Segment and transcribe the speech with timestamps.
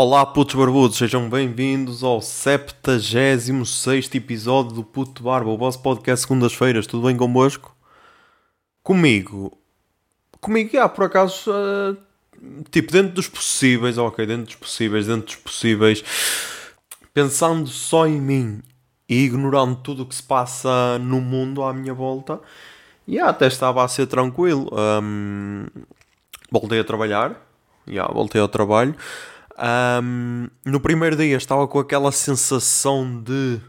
[0.00, 6.86] Olá, putos barbudos, sejam bem-vindos ao 76 episódio do Puto Barba, o vosso podcast segundas-feiras.
[6.86, 7.74] Tudo bem convosco?
[8.80, 9.58] Comigo,
[10.40, 11.96] comigo, ah, por acaso, uh,
[12.70, 16.04] tipo, dentro dos possíveis, ok, dentro dos possíveis, dentro dos possíveis,
[17.12, 18.62] pensando só em mim
[19.08, 22.40] e ignorando tudo o que se passa no mundo à minha volta,
[23.04, 24.70] e yeah, até estava a ser tranquilo.
[24.72, 25.66] Um,
[26.52, 27.44] voltei a trabalhar,
[27.88, 28.94] yeah, voltei ao trabalho.
[29.60, 33.60] Um, no primeiro dia estava com aquela sensação de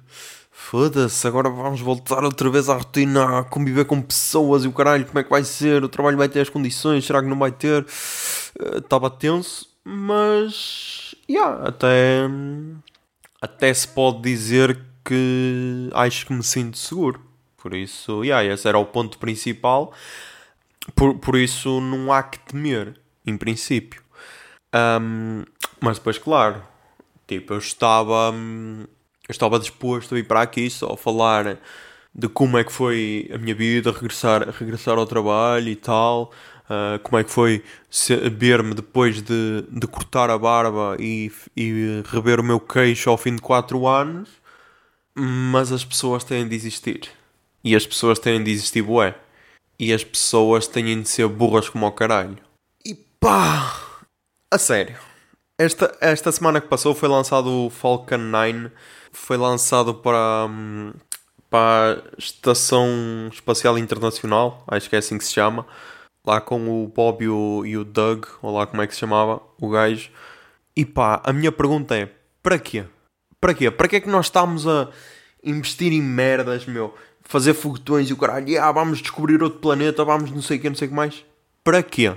[0.52, 5.06] foda-se, agora vamos voltar outra vez à rotina, a conviver com pessoas e o caralho,
[5.06, 5.84] como é que vai ser?
[5.84, 7.86] O trabalho vai ter as condições, será que não vai ter?
[8.76, 12.30] Estava uh, tenso, mas yeah, até,
[13.42, 17.20] até se pode dizer que acho que me sinto seguro.
[17.58, 19.92] Por isso, yeah, esse era o ponto principal.
[20.96, 24.04] Por, por isso não há que temer, em princípio.
[24.74, 25.44] Um,
[25.80, 26.62] mas depois, claro,
[27.28, 31.58] tipo, eu estava, eu estava disposto a ir para aqui só falar
[32.14, 36.32] de como é que foi a minha vida, regressar, regressar ao trabalho e tal.
[36.66, 37.64] Uh, como é que foi
[38.32, 43.36] ver-me depois de, de cortar a barba e, e rever o meu queixo ao fim
[43.36, 44.30] de 4 anos.
[45.16, 47.10] Mas as pessoas têm de existir.
[47.64, 49.16] E as pessoas têm de existir bué.
[49.80, 52.38] E as pessoas têm de ser burras como o caralho.
[52.86, 53.89] E pá!
[54.52, 54.98] A sério.
[55.60, 58.72] Esta, esta semana que passou foi lançado o Falcon 9.
[59.12, 60.92] Foi lançado para, hum,
[61.52, 64.64] para a Estação Espacial Internacional.
[64.68, 65.68] Acho que é assim que se chama.
[66.26, 68.26] Lá com o Bob e o, e o Doug.
[68.42, 70.10] Ou lá como é que se chamava o gajo.
[70.76, 72.10] E pá, a minha pergunta é:
[72.42, 72.86] para quê?
[73.40, 73.70] Para quê?
[73.70, 74.90] Para que é que nós estamos a
[75.44, 76.96] investir em merdas, meu?
[77.24, 78.60] Fazer foguetões e o caralho.
[78.60, 81.24] Ah, vamos descobrir outro planeta, vamos não sei o que, não sei o que mais.
[81.64, 82.16] Para quê?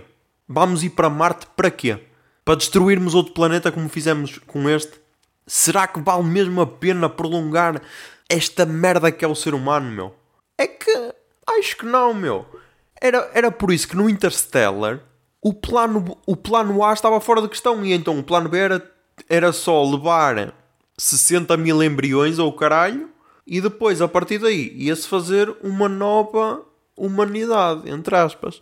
[0.48, 1.98] Vamos ir para Marte para quê?
[2.44, 5.00] Para destruirmos outro planeta como fizemos com este?
[5.46, 7.82] Será que vale mesmo a pena prolongar
[8.28, 10.14] esta merda que é o ser humano, meu?
[10.56, 11.14] É que
[11.58, 12.46] acho que não, meu.
[13.00, 15.00] Era, era por isso que no Interstellar
[15.42, 18.92] o plano, o plano A estava fora de questão e então o plano B era,
[19.28, 20.54] era só levar
[20.96, 23.10] 60 mil embriões ao caralho
[23.44, 26.64] e depois a partir daí ia-se fazer uma nova
[26.96, 28.60] humanidade, entre aspas.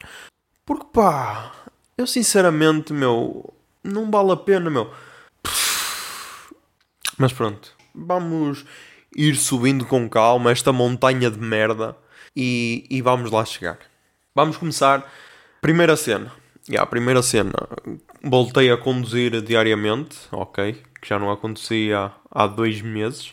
[0.64, 1.52] Porque pá,
[1.98, 3.52] eu sinceramente, meu,
[3.82, 4.92] não vale a pena, meu.
[7.18, 8.64] Mas pronto, vamos
[9.14, 11.96] ir subindo com calma esta montanha de merda
[12.34, 13.78] e, e vamos lá chegar.
[14.34, 15.10] Vamos começar.
[15.60, 16.32] Primeira cena.
[16.68, 17.52] Yeah, a primeira cena.
[18.22, 20.82] Voltei a conduzir diariamente, ok.
[21.00, 23.32] Que já não acontecia há dois meses.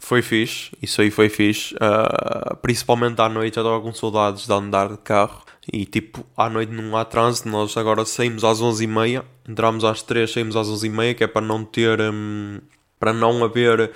[0.00, 1.74] Foi fixe, isso aí foi fixe.
[1.74, 5.44] Uh, principalmente à noite, eu estava com saudades de andar de carro.
[5.72, 10.32] E tipo, à noite não há trânsito, nós agora saímos às 11h30, entramos às 3
[10.32, 12.00] saímos às 11h30, que é para não ter.
[12.00, 12.60] Hum,
[12.98, 13.92] para não haver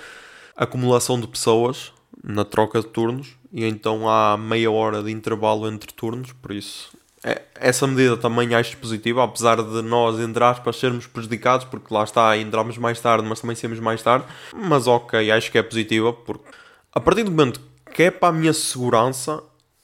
[0.55, 1.91] acumulação de pessoas
[2.23, 3.35] na troca de turnos.
[3.51, 6.91] E então há meia hora de intervalo entre turnos, por isso.
[7.23, 12.03] É, essa medida também acho positiva, apesar de nós, entre aspas, sermos prejudicados, porque lá
[12.03, 14.25] está, entramos mais tarde, mas também saímos mais tarde.
[14.53, 16.45] Mas ok, acho que é positiva, porque
[16.91, 17.61] a partir do momento
[17.93, 19.41] que é para a minha segurança,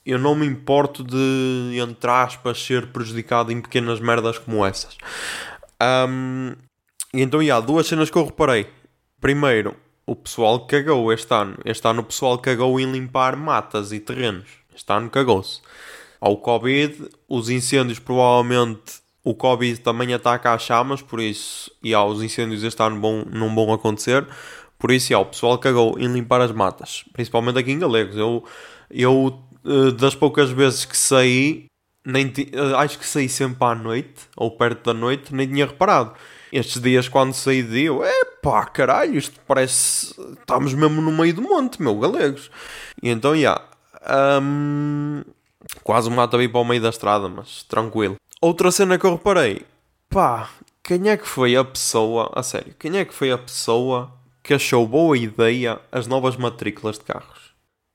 [0.09, 4.97] eu não me importo de, entre aspas, ser prejudicado em pequenas merdas como essas.
[5.81, 6.53] Um,
[7.13, 8.67] e então, há duas cenas que eu reparei.
[9.19, 9.75] Primeiro,
[10.05, 11.57] o pessoal cagou este ano.
[11.65, 14.47] Este ano o pessoal cagou em limpar matas e terrenos.
[14.75, 15.61] Este ano cagou-se.
[16.19, 22.03] Ao Covid, os incêndios provavelmente o Covid também ataca as chamas, por isso, e há
[22.03, 24.25] os incêndios este ano vão, não vão acontecer.
[24.77, 28.15] Por isso, há, o pessoal cagou em limpar as matas, principalmente aqui em Galegos.
[28.15, 28.43] Eu,
[28.89, 29.39] eu
[29.97, 31.65] das poucas vezes que saí,
[32.05, 36.13] nem uh, acho que saí sempre à noite, ou perto da noite, nem tinha reparado.
[36.51, 40.15] Estes dias, quando saí de eu, é pá, caralho, isto parece.
[40.39, 42.49] Estamos mesmo no meio do monte, meu, galegos.
[43.03, 43.39] E então, já.
[43.39, 43.69] Yeah,
[44.41, 45.23] um,
[45.83, 48.15] quase me mata a ir para o meio da estrada, mas tranquilo.
[48.41, 49.65] Outra cena que eu reparei,
[50.09, 50.49] pá,
[50.83, 54.11] quem é que foi a pessoa, a sério, quem é que foi a pessoa
[54.41, 57.48] que achou boa ideia as novas matrículas de carros?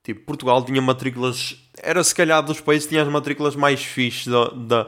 [0.05, 1.57] Tipo, Portugal tinha matrículas.
[1.81, 4.87] Era se calhar dos países que tinha as matrículas mais fixes da, da,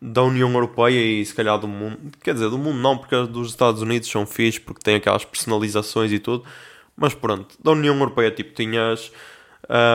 [0.00, 1.98] da União Europeia e se calhar do mundo.
[2.22, 6.12] Quer dizer, do mundo não, porque dos Estados Unidos são fixes porque têm aquelas personalizações
[6.12, 6.44] e tudo.
[6.96, 9.10] Mas pronto, da União Europeia, tipo, tinhas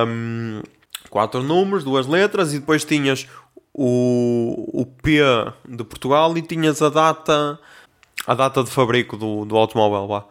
[0.05, 0.61] um,
[1.09, 3.25] quatro números, duas letras e depois tinhas
[3.73, 5.21] o, o P
[5.65, 7.57] de Portugal e tinhas a data
[8.25, 10.25] a data de fabrico do, do automóvel.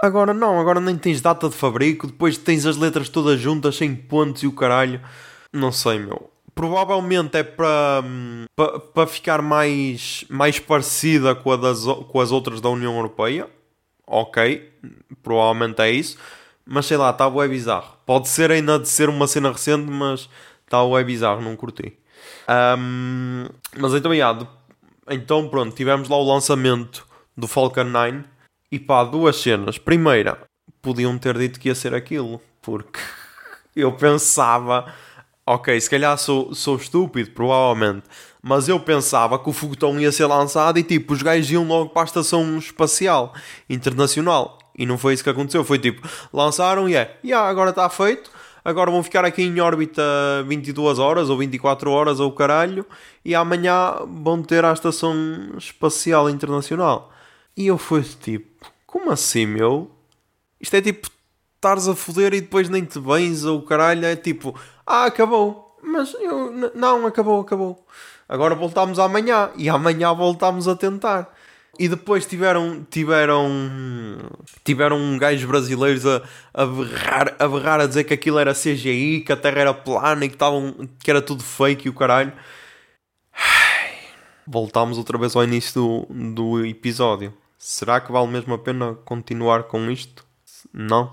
[0.00, 3.96] Agora não, agora nem tens data de fabrico, depois tens as letras todas juntas, sem
[3.96, 5.00] pontos e o caralho.
[5.52, 6.30] Não sei, meu.
[6.54, 8.02] Provavelmente é para
[8.94, 13.48] para ficar mais, mais parecida com, a das, com as outras da União Europeia.
[14.06, 14.72] ok,
[15.22, 16.16] provavelmente é isso.
[16.64, 17.96] Mas sei lá, está bué bizarro.
[18.06, 20.28] Pode ser ainda de ser uma cena recente, mas
[20.64, 21.96] está bué bizarro, não curti.
[22.48, 23.46] Um,
[23.76, 24.46] mas então, yeah,
[25.10, 27.06] então pronto, tivemos lá o lançamento
[27.36, 28.24] do Falcon 9
[28.70, 29.78] e pá, duas cenas.
[29.78, 30.38] Primeira,
[30.82, 33.00] podiam ter dito que ia ser aquilo, porque
[33.74, 34.92] eu pensava,
[35.46, 38.04] ok, se calhar sou, sou estúpido, provavelmente,
[38.42, 41.90] mas eu pensava que o foguetão ia ser lançado e tipo, os gajos iam logo
[41.90, 43.34] para a estação espacial
[43.68, 44.58] internacional.
[44.76, 48.30] E não foi isso que aconteceu, foi tipo, lançaram e é, yeah, agora está feito,
[48.64, 50.02] agora vão ficar aqui em órbita
[50.46, 52.86] 22 horas ou 24 horas ou caralho,
[53.24, 55.16] e amanhã vão ter a estação
[55.58, 57.12] espacial internacional.
[57.58, 59.90] E eu fui tipo, como assim, meu?
[60.60, 61.10] Isto é tipo,
[61.56, 64.54] estares a foder e depois nem te bens ou caralho, é tipo,
[64.86, 65.76] ah, acabou.
[65.82, 67.84] Mas eu, não, acabou, acabou.
[68.28, 71.34] Agora voltamos amanhã e amanhã voltamos a tentar.
[71.76, 73.50] E depois tiveram tiveram
[74.64, 76.22] tiveram gajos brasileiros a,
[76.54, 80.24] a, berrar, a berrar a dizer que aquilo era CGI, que a Terra era plana
[80.24, 82.32] e que, tavam, que era tudo fake e o caralho.
[84.46, 87.34] Voltámos outra vez ao início do, do episódio.
[87.58, 90.24] Será que vale mesmo a pena continuar com isto?
[90.72, 91.12] Não.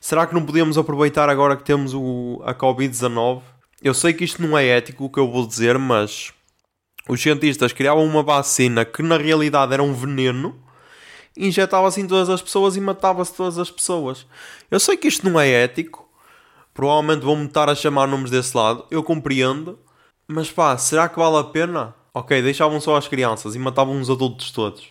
[0.00, 3.42] Será que não podíamos aproveitar agora que temos o, a Covid-19
[3.82, 6.32] eu sei que isto não é ético o que eu vou dizer, mas
[7.08, 10.56] os cientistas criavam uma vacina que na realidade era um veneno,
[11.36, 14.24] injetava-se em todas as pessoas e matava-se todas as pessoas.
[14.70, 16.08] Eu sei que isto não é ético,
[16.72, 19.76] provavelmente vão-me estar a chamar nomes desse lado, eu compreendo,
[20.28, 21.92] mas pá, será que vale a pena?
[22.14, 24.86] Ok, deixavam só as crianças e matavam os adultos todos.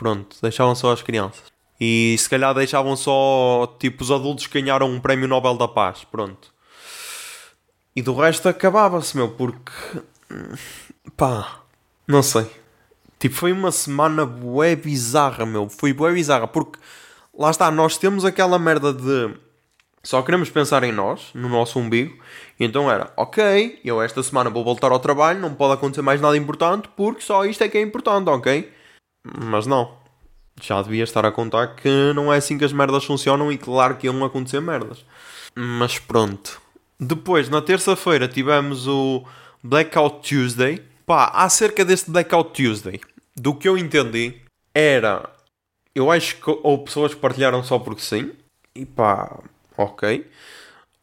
[0.00, 1.52] Pronto, deixavam só as crianças.
[1.78, 6.04] E se calhar deixavam só, tipo, os adultos que ganharam um prémio Nobel da Paz.
[6.10, 6.50] Pronto.
[7.94, 9.70] E do resto acabava-se, meu, porque.
[11.18, 11.60] pá,
[12.08, 12.46] não sei.
[13.18, 15.68] Tipo, foi uma semana bué bizarra, meu.
[15.68, 16.78] Foi bué bizarra, porque
[17.38, 19.34] lá está, nós temos aquela merda de.
[20.02, 22.16] Só queremos pensar em nós, no nosso umbigo.
[22.58, 26.22] E então era, ok, eu esta semana vou voltar ao trabalho, não pode acontecer mais
[26.22, 28.79] nada importante, porque só isto é que é importante, ok?
[29.24, 29.98] Mas não.
[30.60, 33.96] Já devia estar a contar que não é assim que as merdas funcionam e claro
[33.96, 35.04] que iam acontecer merdas.
[35.54, 36.60] Mas pronto.
[36.98, 39.24] Depois, na terça-feira, tivemos o
[39.62, 40.82] Blackout Tuesday.
[41.06, 43.00] Pá, acerca deste Blackout Tuesday,
[43.34, 44.34] do que eu entendi,
[44.74, 45.28] era.
[45.94, 48.30] Eu acho que houve pessoas partilharam só porque sim.
[48.74, 49.40] E pá,
[49.76, 50.26] ok.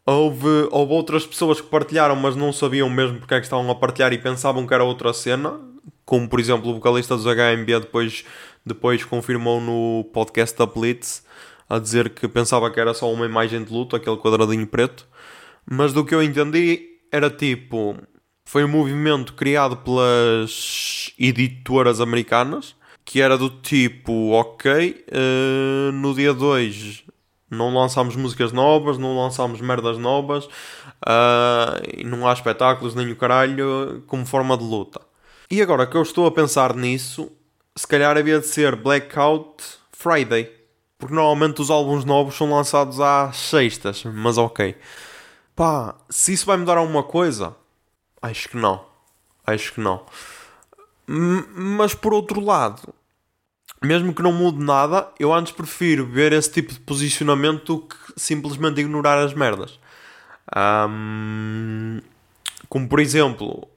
[0.06, 3.76] Houve, houve outras pessoas que partilharam, mas não sabiam mesmo porque é que estavam a
[3.76, 5.60] partilhar e pensavam que era outra cena.
[6.08, 8.24] Como, por exemplo, o vocalista dos HMB depois,
[8.66, 11.22] depois confirmou no podcast da Blitz
[11.70, 15.06] a dizer que pensava que era só uma imagem de luto, aquele quadradinho preto.
[15.70, 16.80] Mas do que eu entendi,
[17.12, 17.98] era tipo.
[18.46, 22.74] Foi um movimento criado pelas editoras americanas
[23.04, 27.04] que era do tipo: ok, uh, no dia 2
[27.52, 34.04] não lançámos músicas novas, não lançámos merdas novas, uh, não há espetáculos nem o caralho
[34.08, 35.07] como forma de luta.
[35.50, 37.32] E agora que eu estou a pensar nisso,
[37.74, 39.64] se calhar havia de ser Blackout
[39.94, 40.52] Friday,
[40.98, 44.76] porque normalmente os álbuns novos são lançados às sextas, mas ok.
[45.56, 47.56] Pá, se isso vai mudar alguma coisa,
[48.22, 48.86] acho que não.
[49.46, 50.06] Acho que não.
[51.08, 52.94] mas por outro lado,
[53.82, 57.96] mesmo que não mude nada, eu antes prefiro ver esse tipo de posicionamento do que
[58.18, 59.80] simplesmente ignorar as merdas.
[60.90, 62.02] Um,
[62.68, 63.68] como por exemplo,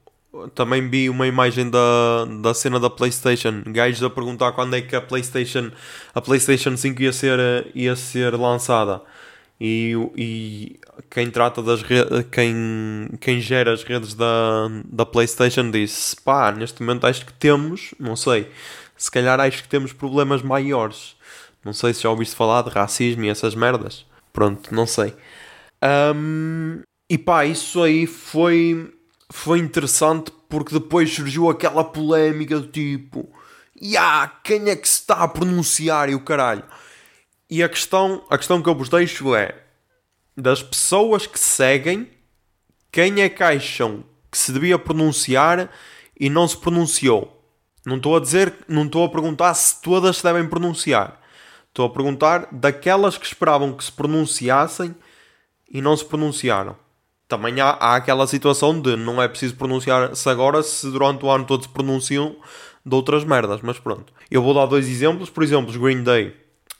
[0.55, 4.95] também vi uma imagem da, da cena da PlayStation, gajos a perguntar quando é que
[4.95, 5.71] a PlayStation,
[6.13, 7.39] a PlayStation 5 ia ser,
[7.75, 9.01] ia ser lançada
[9.63, 11.83] e, e quem trata das
[12.31, 17.93] quem, quem gera as redes da, da PlayStation disse: pá, neste momento acho que temos,
[17.99, 18.49] não sei,
[18.97, 21.15] se calhar acho que temos problemas maiores.
[21.63, 24.03] Não sei se já ouviste falar de racismo e essas merdas.
[24.33, 25.13] Pronto, não sei.
[26.15, 28.91] Um, e pá, isso aí foi,
[29.31, 33.29] foi interessante porque depois surgiu aquela polémica do tipo:
[33.81, 36.63] Ya, quem é que se está a pronunciar e o caralho?
[37.49, 39.63] E a questão, a questão que eu vos deixo é:
[40.35, 42.09] das pessoas que seguem,
[42.91, 45.69] quem é que acham que se devia pronunciar
[46.19, 47.37] e não se pronunciou?
[47.85, 51.19] Não estou a dizer, não estou a perguntar se todas se devem pronunciar.
[51.69, 54.93] Estou a perguntar daquelas que esperavam que se pronunciassem
[55.69, 56.75] e não se pronunciaram.
[57.31, 61.45] Também há, há aquela situação de não é preciso pronunciar-se agora se durante o ano
[61.45, 62.35] todo se pronunciam
[62.85, 64.11] de outras merdas, mas pronto.
[64.29, 66.35] Eu vou dar dois exemplos, por exemplo, os Green Day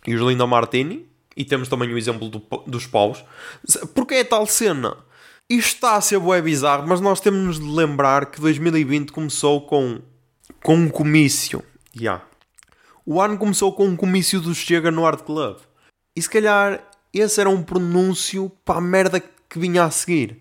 [0.06, 3.24] e os Linda Martini, e temos também o exemplo do, dos paus.
[3.96, 4.98] Porque é tal cena?
[5.50, 10.02] Isto está a ser bué bizarro, mas nós temos de lembrar que 2020 começou com,
[10.62, 11.64] com um comício.
[11.96, 12.26] Yeah.
[13.06, 15.60] o ano começou com um comício do Chega no Art Club.
[16.14, 20.41] E se calhar esse era um pronúncio para a merda que vinha a seguir.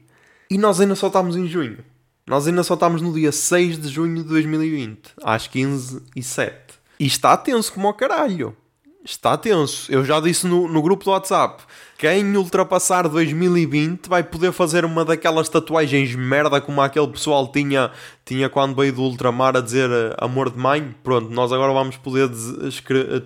[0.50, 1.78] E nós ainda só estamos em junho.
[2.26, 6.54] Nós ainda só estamos no dia 6 de junho de 2020, às 15 e 7.
[6.98, 8.56] E está tenso como ao caralho.
[9.04, 9.90] Está tenso.
[9.90, 11.62] Eu já disse no, no grupo do WhatsApp.
[11.96, 17.90] Quem ultrapassar 2020 vai poder fazer uma daquelas tatuagens merda como aquele pessoal tinha,
[18.24, 20.94] tinha quando veio do ultramar a dizer eh, amor de mãe.
[21.02, 22.28] Pronto, nós agora vamos poder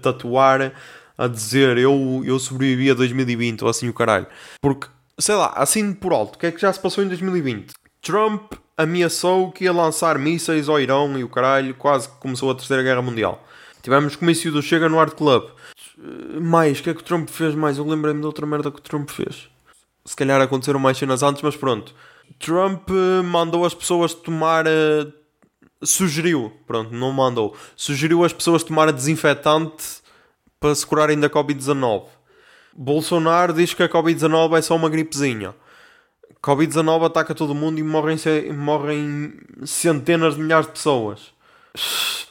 [0.02, 0.72] tatuar
[1.16, 4.26] a dizer eu, eu sobrevivi a 2020 ou assim o caralho.
[4.60, 7.72] Porque, sei lá, assim por alto, o que é que já se passou em 2020?
[8.02, 12.54] Trump ameaçou que ia lançar mísseis ao Irão e o caralho, quase que começou a
[12.54, 13.42] Terceira Guerra Mundial.
[13.82, 15.44] Tivemos comício do Chega no Art Club.
[16.40, 17.78] Mais, o que é que o Trump fez mais?
[17.78, 19.48] Eu lembrei-me de outra merda que o Trump fez.
[20.04, 21.94] Se calhar aconteceram mais cenas antes, mas pronto.
[22.38, 24.66] Trump eh, mandou as pessoas tomar.
[24.66, 25.12] Uh,
[25.82, 27.56] sugeriu, pronto, não mandou.
[27.76, 30.02] Sugeriu as pessoas tomar desinfetante
[30.58, 32.06] para se curarem da Covid-19.
[32.76, 35.54] Bolsonaro diz que a Covid-19 é só uma gripezinha.
[36.42, 38.18] Covid-19 ataca todo mundo e morrem,
[38.52, 41.32] morrem centenas de milhares de pessoas.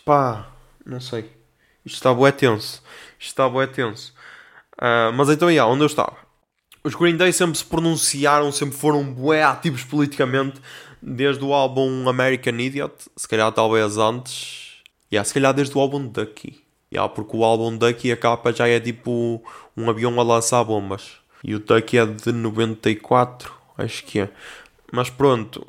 [0.05, 0.47] Pá,
[0.85, 1.31] não sei.
[1.85, 2.83] Isto está bué tenso.
[3.17, 4.13] Isto está bué tenso.
[4.73, 6.17] Uh, mas então, yeah, onde eu estava?
[6.83, 10.62] Os Green Day sempre se pronunciaram, sempre foram bué ativos politicamente,
[11.01, 14.81] desde o álbum American Idiot, se calhar talvez antes.
[15.12, 16.62] Yeah, se calhar desde o álbum Ducky.
[16.91, 19.43] Yeah, porque o álbum Ducky, a capa já é tipo
[19.75, 21.17] um avião a lançar bombas.
[21.43, 24.29] E o Ducky é de 94, acho que é.
[24.91, 25.65] Mas pronto,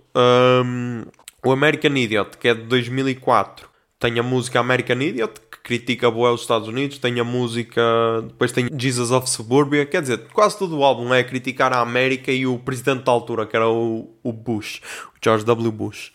[0.65, 1.05] um,
[1.45, 3.69] o American Idiot, que é de 2004,
[3.99, 7.83] tem a música American Idiot, critica boa os Estados Unidos, tem a música,
[8.29, 12.31] depois tem Jesus of Suburbia, quer dizer, quase todo o álbum é criticar a América
[12.31, 15.73] e o presidente da altura, que era o, o Bush, o George W.
[15.73, 16.13] Bush.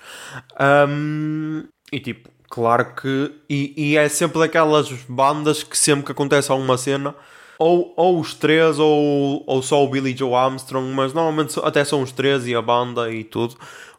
[0.87, 3.31] Um, e tipo, claro que.
[3.49, 7.15] E, e, é sempre daquelas bandas que sempre que acontece alguma cena.
[7.59, 12.01] Ou, ou os três, ou, ou só o Billy Joe Armstrong, mas normalmente até são
[12.01, 13.55] os três e a banda e tudo.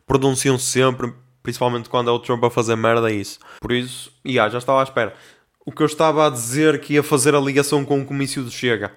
[0.07, 1.13] Pronunciam -se sempre,
[1.43, 3.39] principalmente quando é o Trump a fazer merda, é isso.
[3.61, 5.15] Por isso, yeah, já estava à espera
[5.65, 8.51] o que eu estava a dizer que ia fazer a ligação com o comício do
[8.51, 8.93] Chega.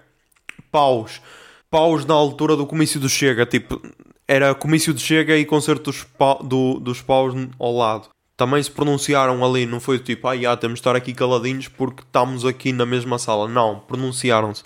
[0.71, 1.21] Paus.
[1.69, 3.45] Paus na altura do comício do Chega.
[3.45, 3.81] Tipo,
[4.27, 8.09] era comício do Chega e concerto dos, pa do, dos paus ao lado.
[8.35, 12.01] Também se pronunciaram ali, não foi tipo, ah, já, temos de estar aqui caladinhos porque
[12.01, 13.47] estamos aqui na mesma sala.
[13.47, 14.63] Não, pronunciaram-se.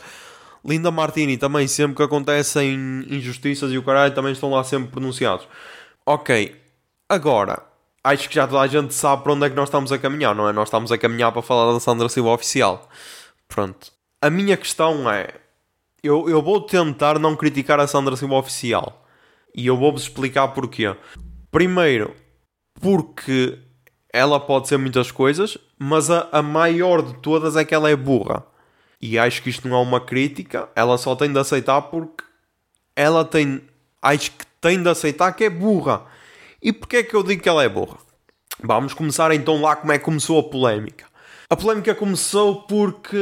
[0.64, 2.76] Linda Martini também, sempre que acontecem
[3.10, 5.48] injustiças e o caralho, também estão lá sempre pronunciados.
[6.06, 6.56] Ok,
[7.10, 7.64] agora,
[8.04, 10.34] acho que já toda a gente sabe para onde é que nós estamos a caminhar,
[10.34, 10.54] não é?
[10.54, 12.88] Nós estamos a caminhar para falar da Sandra Silva oficial.
[13.48, 13.92] Pronto.
[14.22, 15.28] A minha questão é:
[16.04, 19.06] eu, eu vou tentar não criticar a Sandra Silva oficial.
[19.56, 20.96] E eu vou-vos explicar porquê.
[21.52, 22.14] Primeiro,
[22.79, 23.57] porque
[24.12, 27.96] ela pode ser muitas coisas, mas a, a maior de todas é que ela é
[27.96, 28.46] burra.
[29.01, 32.24] E acho que isto não é uma crítica, ela só tem de aceitar porque
[32.96, 33.62] ela tem.
[34.01, 36.05] Acho que tem de aceitar que é burra.
[36.62, 37.98] E porquê é que eu digo que ela é burra?
[38.63, 41.05] Vamos começar então lá como é que começou a polémica.
[41.50, 43.17] A polémica começou porque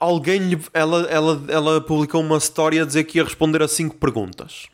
[0.00, 3.96] alguém lhe, ela, ela, ela publicou uma história a dizer que ia responder a 5
[3.96, 4.68] perguntas.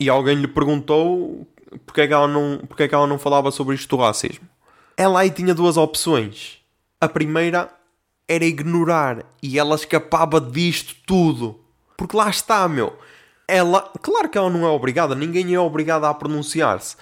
[0.00, 1.46] E alguém lhe perguntou
[1.84, 4.46] porque é, que ela não, porque é que ela não falava sobre isto do racismo.
[4.96, 6.58] Ela aí tinha duas opções.
[7.00, 7.70] A primeira
[8.26, 11.60] era ignorar e ela escapava disto tudo.
[11.96, 12.96] Porque lá está, meu.
[13.46, 16.96] Ela, claro que ela não é obrigada, ninguém é obrigado a pronunciar-se.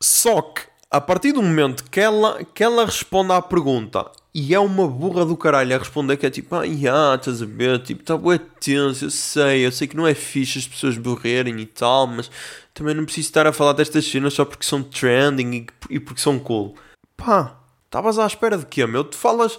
[0.00, 4.60] Só que, a partir do momento que ela, que ela responde à pergunta e é
[4.60, 8.02] uma burra do caralho a responder que é tipo, ah, yeah, estás a ver, tipo,
[8.02, 11.66] está bué tenso, eu sei, eu sei que não é fixe as pessoas morrerem e
[11.66, 12.30] tal, mas
[12.74, 16.20] também não preciso estar a falar destas cenas só porque são trending e, e porque
[16.20, 16.74] são cool.
[17.16, 19.02] Pá, estavas à espera de quê, meu?
[19.04, 19.58] Tu falas,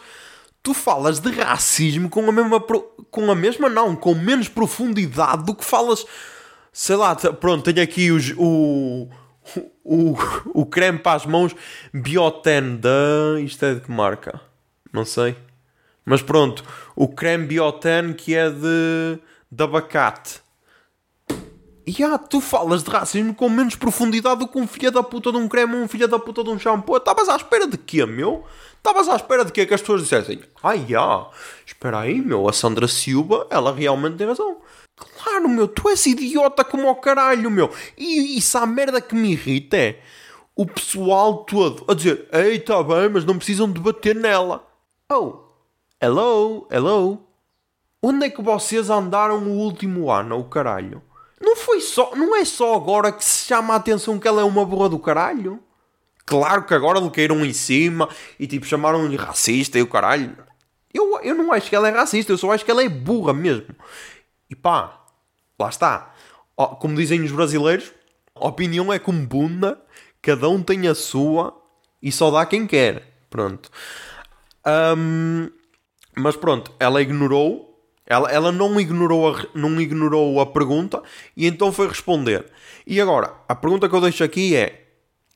[0.62, 2.64] tu falas de racismo com a mesma,
[3.10, 6.06] com a mesma não, com menos profundidade do que falas,
[6.72, 9.10] sei lá, pronto, tenho aqui os, o
[9.88, 10.18] o,
[10.54, 11.56] o creme para as mãos
[11.94, 13.40] Bioten da.
[13.40, 14.42] Isto é de que marca?
[14.92, 15.38] Não sei.
[16.06, 16.64] Mas pronto,
[16.96, 19.20] o creme Bioten que é de,
[19.52, 20.42] de abacate.
[21.86, 25.32] E ah, tu falas de racismo com menos profundidade do que um filho da puta
[25.32, 26.98] de um creme ou um filho da puta de um shampoo.
[26.98, 28.44] Estavas à espera de quê, meu?
[28.76, 29.66] Estavas à espera de quê?
[29.66, 31.28] Que as pessoas dissessem: Ai, ah,
[31.66, 34.58] espera aí, meu, a Sandra Silva, ela realmente tem razão.
[34.98, 37.72] Claro, meu, tu és idiota como ao caralho, meu.
[37.96, 40.00] E isso a merda que me irrita é
[40.56, 44.68] o pessoal todo a dizer: Ei, tá bem, mas não precisam debater nela.
[45.12, 45.36] Oh,
[46.02, 47.22] hello, hello.
[48.02, 51.02] Onde é que vocês andaram o último ano, o caralho?
[51.40, 54.44] Não foi só, não é só agora que se chama a atenção que ela é
[54.44, 55.60] uma burra do caralho?
[56.26, 60.36] Claro que agora lhe caíram em cima e tipo chamaram-lhe racista e o caralho.
[60.94, 63.34] Eu, eu não acho que ela é racista, eu só acho que ela é burra
[63.34, 63.76] mesmo.
[64.50, 65.06] E pá,
[65.60, 66.14] lá está.
[66.56, 67.92] Como dizem os brasileiros,
[68.36, 69.80] a opinião é como bunda,
[70.22, 71.56] cada um tem a sua
[72.02, 73.26] e só dá quem quer.
[73.30, 73.70] Pronto.
[74.66, 75.50] Um,
[76.16, 77.66] mas pronto, ela ignorou.
[78.10, 81.04] Ela, ela não, ignorou a, não ignorou a pergunta
[81.36, 82.46] e então foi responder.
[82.86, 84.87] E agora, a pergunta que eu deixo aqui é: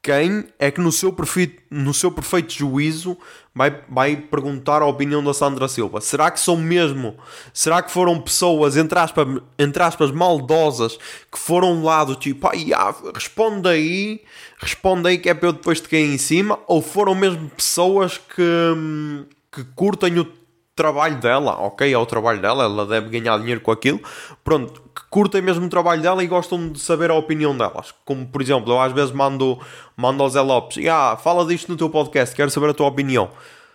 [0.03, 3.15] quem é que no seu, perfeito, no seu perfeito juízo
[3.53, 6.01] vai, vai perguntar a opinião da Sandra Silva?
[6.01, 7.15] Será que são mesmo?
[7.53, 9.27] Será que foram pessoas, entre aspas,
[9.59, 10.97] entre aspas maldosas,
[11.31, 14.21] que foram lá do tipo, ah, responde aí,
[14.57, 16.57] responde aí que é para eu depois te cair em cima?
[16.65, 20.40] Ou foram mesmo pessoas que, que curtem o
[20.75, 23.99] trabalho dela, ok, é o trabalho dela, ela deve ganhar dinheiro com aquilo,
[24.43, 27.93] pronto, que curtem mesmo o trabalho dela e gostam de saber a opinião delas.
[28.05, 29.59] Como, por exemplo, eu às vezes mando,
[29.95, 33.29] mando ao Zé Lopes, ah, fala disto no teu podcast, quero saber a tua opinião.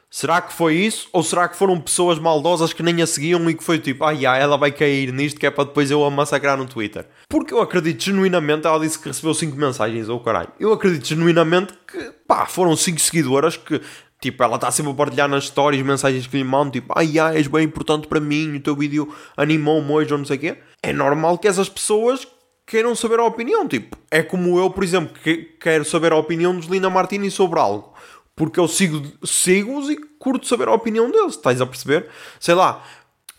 [0.09, 1.09] Será que foi isso?
[1.13, 4.13] Ou será que foram pessoas maldosas que nem a seguiam e que foi tipo, ah,
[4.13, 7.07] yeah, ela vai cair nisto que é para depois eu a massacrar no Twitter?
[7.29, 10.49] Porque eu acredito genuinamente, ela disse que recebeu 5 mensagens, ou oh, caralho.
[10.61, 13.81] Eu acredito genuinamente que, pá, foram 5 seguidoras que
[14.21, 17.37] Tipo, ela está sempre a partilhar nas stories mensagens que lhe mandam, tipo, ai ai,
[17.37, 20.57] és bem importante para mim, o teu vídeo animou-me hoje ou não sei o quê.
[20.83, 22.27] É normal que essas pessoas
[22.67, 23.69] queiram saber a opinião.
[23.69, 27.61] Tipo, é como eu, por exemplo, que quero saber a opinião dos Lina Martini sobre
[27.61, 27.95] algo.
[28.35, 32.09] Porque eu sigo, sigo-os e curto saber a opinião deles, estás a perceber?
[32.39, 32.85] Sei lá,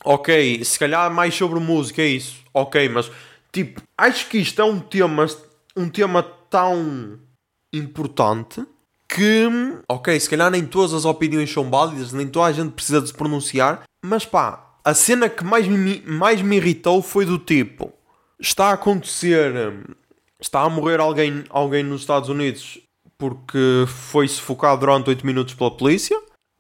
[0.04, 3.12] ok, se calhar mais sobre música é isso, ok, mas
[3.52, 5.28] tipo, acho que isto é um tema,
[5.76, 7.20] um tema tão
[7.74, 8.66] importante
[9.08, 9.48] que,
[9.88, 13.08] ok, se calhar nem todas as opiniões são válidas, nem toda a gente precisa de
[13.08, 17.94] se pronunciar, mas pá, a cena que mais me, mais me irritou foi do tipo:
[18.40, 19.74] está a acontecer,
[20.40, 22.80] está a morrer alguém, alguém nos Estados Unidos
[23.18, 26.20] porque foi sufocado durante 8 minutos pela polícia,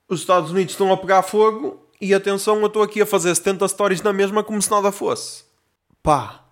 [0.09, 3.67] os Estados Unidos estão a pegar fogo e atenção, eu estou aqui a fazer 70
[3.67, 5.43] stories na mesma como se nada fosse.
[6.01, 6.45] Pá,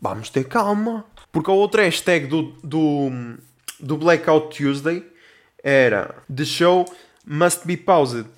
[0.00, 1.04] vamos ter calma.
[1.30, 3.10] Porque a outra hashtag do, do,
[3.78, 5.04] do Blackout Tuesday
[5.66, 6.86] era The show
[7.26, 8.28] must be paused.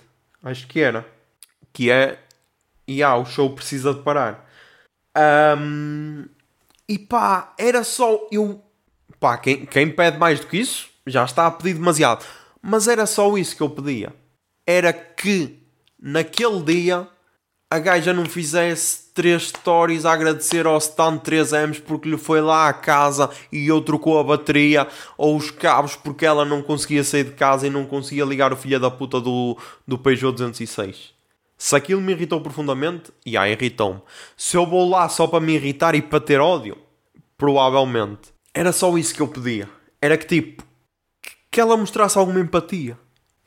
[0.42, 1.06] Acho que era.
[1.74, 2.18] Que é.
[2.86, 4.48] E ah, o show precisa de parar.
[5.58, 6.24] Um,
[6.88, 8.26] e pá, era só.
[8.32, 8.64] Eu.
[9.20, 12.24] Pá, quem, quem pede mais do que isso já está a pedir demasiado.
[12.62, 14.14] Mas era só isso que eu pedia.
[14.66, 15.62] Era que
[16.00, 17.06] naquele dia
[17.70, 22.68] a gaja não fizesse três stories a agradecer ao stand 3Ms porque lhe foi lá
[22.68, 27.24] à casa e eu trocou a bateria ou os cabos porque ela não conseguia sair
[27.24, 31.12] de casa e não conseguia ligar o filho da puta do, do Peugeot 206.
[31.58, 34.00] Se aquilo me irritou profundamente, e ah, irritou-me.
[34.36, 36.78] Se eu vou lá só para me irritar e para ter ódio,
[37.36, 38.32] provavelmente.
[38.54, 39.68] Era só isso que eu pedia.
[40.00, 40.62] Era que tipo,
[41.50, 42.96] que ela mostrasse alguma empatia.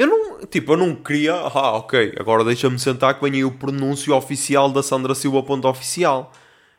[0.01, 3.51] Eu não, tipo, eu não queria, ah, ok, agora deixa-me sentar que vem aí o
[3.51, 6.31] pronúncio oficial da Sandra Silva ponto oficial.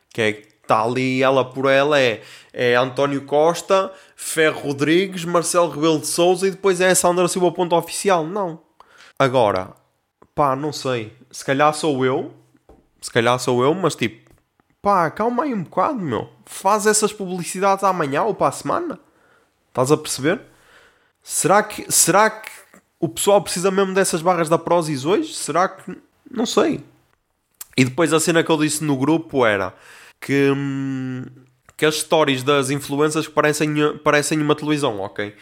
[0.09, 0.29] Que é,
[0.61, 6.49] está ali ela por ela, é, é António Costa, Ferro Rodrigues, Marcelo Rebelo de Souza
[6.49, 8.25] e depois é a Sandra Silva ponto oficial.
[8.25, 8.59] Não.
[9.17, 9.71] Agora,
[10.35, 11.15] pá, não sei.
[11.31, 12.33] Se calhar sou eu,
[12.99, 14.29] se calhar sou eu, mas tipo,
[14.81, 16.29] pá, calma aí um bocado, meu.
[16.45, 18.99] Faz essas publicidades amanhã ou para a semana.
[19.69, 20.41] Estás a perceber?
[21.21, 22.62] Será que, será que
[23.03, 25.33] o pessoal precisa mesmo dessas barras da Prozis hoje?
[25.33, 25.93] Será que.
[26.31, 26.79] Não sei.
[27.75, 29.75] E depois a cena que eu disse no grupo era
[30.21, 31.25] que, hum,
[31.75, 35.35] que as stories das influências parecem, parecem uma televisão, ok?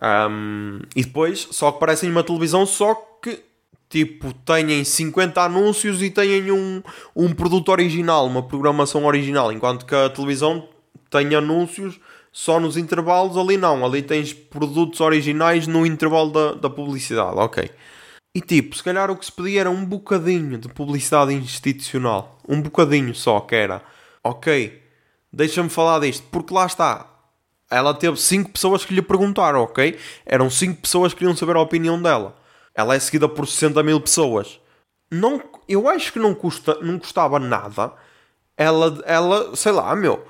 [0.00, 3.42] Um, e depois só que parecem uma televisão, só que
[3.88, 6.80] tipo têm 50 anúncios e têm um,
[7.16, 10.68] um produto original, uma programação original, enquanto que a televisão
[11.10, 11.98] tem anúncios
[12.32, 17.70] só nos intervalos, ali não, ali tens produtos originais no intervalo da, da publicidade, ok.
[18.34, 22.62] E tipo, se calhar o que se pedia era um bocadinho de publicidade institucional, um
[22.62, 23.82] bocadinho só, que era,
[24.22, 24.80] ok,
[25.32, 27.10] deixa-me falar disto, porque lá está,
[27.70, 29.98] ela teve 5 pessoas que lhe perguntaram, ok?
[30.26, 32.36] Eram 5 pessoas que queriam saber a opinião dela.
[32.74, 34.60] Ela é seguida por 60 mil pessoas.
[35.10, 37.92] Não, eu acho que não, custa, não custava nada.
[38.56, 40.26] Ela, ela, sei lá, meu.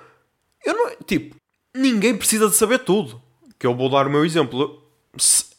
[0.64, 1.36] Eu não, tipo,
[1.74, 3.20] ninguém precisa de saber tudo.
[3.58, 4.82] Que eu vou dar o meu exemplo.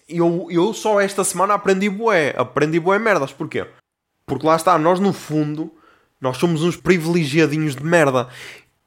[0.08, 2.34] Eu, eu só esta semana aprendi bué.
[2.38, 3.32] Aprendi bué merdas.
[3.32, 3.68] Porquê?
[4.26, 5.72] Porque lá está, nós no fundo,
[6.20, 8.28] nós somos uns privilegiadinhos de merda.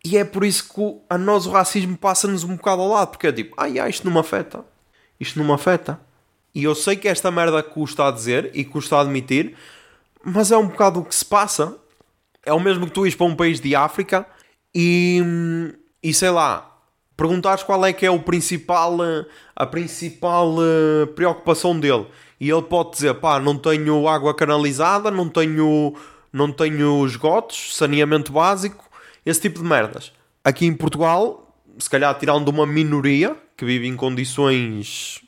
[0.05, 3.11] E é por isso que a nós o racismo passa-nos um bocado ao lado.
[3.11, 4.65] Porque é tipo, ai, ai, isto não me afeta.
[5.19, 6.01] Isto não me afeta.
[6.55, 9.57] E eu sei que esta merda custa a dizer e custa a admitir,
[10.25, 11.77] mas é um bocado o que se passa.
[12.45, 14.27] É o mesmo que tu ires para um país de África
[14.73, 15.21] e,
[16.03, 16.74] e sei lá,
[17.17, 22.07] perguntares qual é que é o principal, eh, a principal uh, preocupação dele
[22.41, 25.95] E ele pode dizer, pá, não tenho água canalizada, não tenho,
[26.33, 28.85] não tenho esgotos, saneamento básico,
[29.25, 30.13] esse tipo de merdas.
[30.43, 35.23] Aqui em Portugal, se calhar tirando uma minoria que vive em condições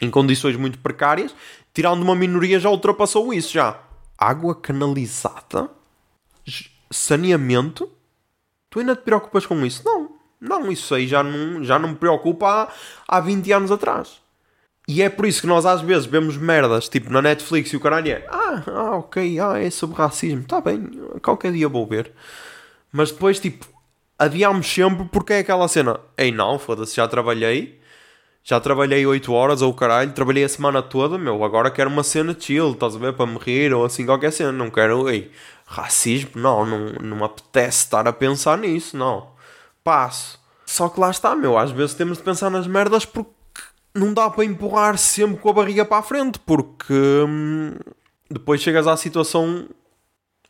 [0.00, 1.34] em condições muito precárias,
[1.74, 3.80] tirando uma minoria já ultrapassou isso já.
[4.16, 5.70] Água canalizada?
[6.90, 7.90] Saneamento?
[8.70, 9.82] Tu ainda te preocupas com isso?
[9.84, 10.07] Não.
[10.40, 12.46] Não, isso aí já não, já não me preocupa
[13.08, 14.20] há, há 20 anos atrás.
[14.88, 17.80] E é por isso que nós às vezes vemos merdas, tipo na Netflix e o
[17.80, 20.90] caralho é ah, ah, ok, ah, é sobre racismo, está bem,
[21.22, 22.10] qualquer dia vou ver.
[22.90, 23.66] Mas depois, tipo,
[24.18, 27.78] adiamos sempre porque é aquela cena, ei não, foda-se, já trabalhei,
[28.42, 32.34] já trabalhei 8 horas ou caralho, trabalhei a semana toda, meu, agora quero uma cena
[32.38, 35.30] chill, estás a ver, para me rir ou assim qualquer cena, não quero, ei,
[35.66, 39.36] racismo, não, não, não me apetece estar a pensar nisso, não.
[39.88, 40.38] Passo.
[40.66, 43.30] Só que lá está, meu, às vezes temos de pensar nas merdas porque
[43.94, 47.74] não dá para empurrar sempre com a barriga para a frente, porque hum,
[48.30, 49.66] depois chegas à situação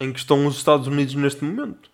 [0.00, 1.88] em que estão os Estados Unidos neste momento.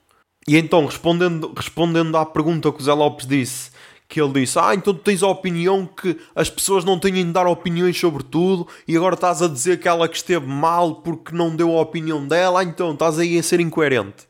[0.48, 3.72] E então, respondendo, respondendo à pergunta que o Zé Lopes disse,
[4.08, 7.24] que ele disse: Ah, então tu tens a opinião que as pessoas não têm de
[7.24, 11.36] dar opiniões sobre tudo e agora estás a dizer que ela que esteve mal porque
[11.36, 14.26] não deu a opinião dela, ah, então estás aí a ser incoerente.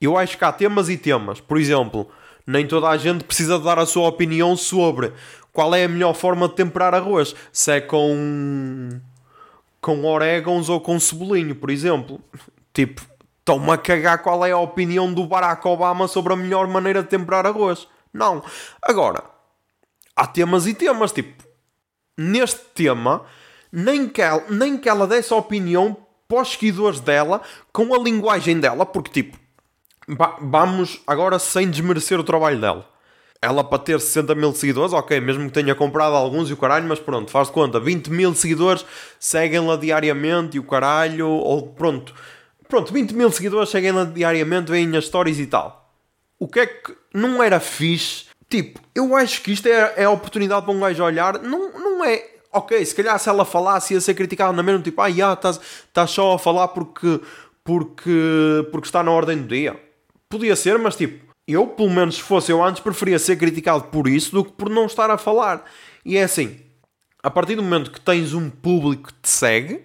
[0.00, 1.40] Eu acho que há temas e temas.
[1.40, 2.08] Por exemplo,
[2.46, 5.12] nem toda a gente precisa dar a sua opinião sobre
[5.52, 7.34] qual é a melhor forma de temperar arroz.
[7.52, 9.00] Se é com.
[9.80, 12.20] com orégãos ou com cebolinho, por exemplo.
[12.72, 13.02] Tipo,
[13.38, 17.08] estão-me a cagar qual é a opinião do Barack Obama sobre a melhor maneira de
[17.08, 17.86] temperar arroz.
[18.12, 18.42] Não.
[18.82, 19.22] Agora,
[20.14, 21.12] há temas e temas.
[21.12, 21.44] Tipo,
[22.18, 23.24] neste tema,
[23.72, 27.40] nem que ela, nem que ela desse opinião para os seguidores dela
[27.72, 29.43] com a linguagem dela, porque, tipo,
[30.40, 32.94] vamos agora sem desmerecer o trabalho dela
[33.44, 36.88] ela para ter 60 mil seguidores, ok, mesmo que tenha comprado alguns e o caralho,
[36.88, 38.84] mas pronto, faz conta, 20 mil seguidores
[39.20, 42.14] seguem-la diariamente e o caralho, ou pronto,
[42.68, 45.92] pronto, 20 mil seguidores seguem-la diariamente, veem as stories e tal.
[46.38, 48.24] O que é que não era fixe?
[48.48, 52.04] Tipo, eu acho que isto é, é a oportunidade para um gajo olhar, não, não
[52.04, 55.60] é, ok, se calhar se ela falasse ia ser criticada na mesma, tipo, ah, estás,
[55.86, 57.20] estás só a falar porque,
[57.62, 59.83] porque, porque está na ordem do dia.
[60.34, 64.08] Podia ser, mas tipo, eu, pelo menos se fosse eu antes, preferia ser criticado por
[64.08, 65.64] isso do que por não estar a falar.
[66.04, 66.58] E é assim,
[67.22, 69.82] a partir do momento que tens um público que te segue,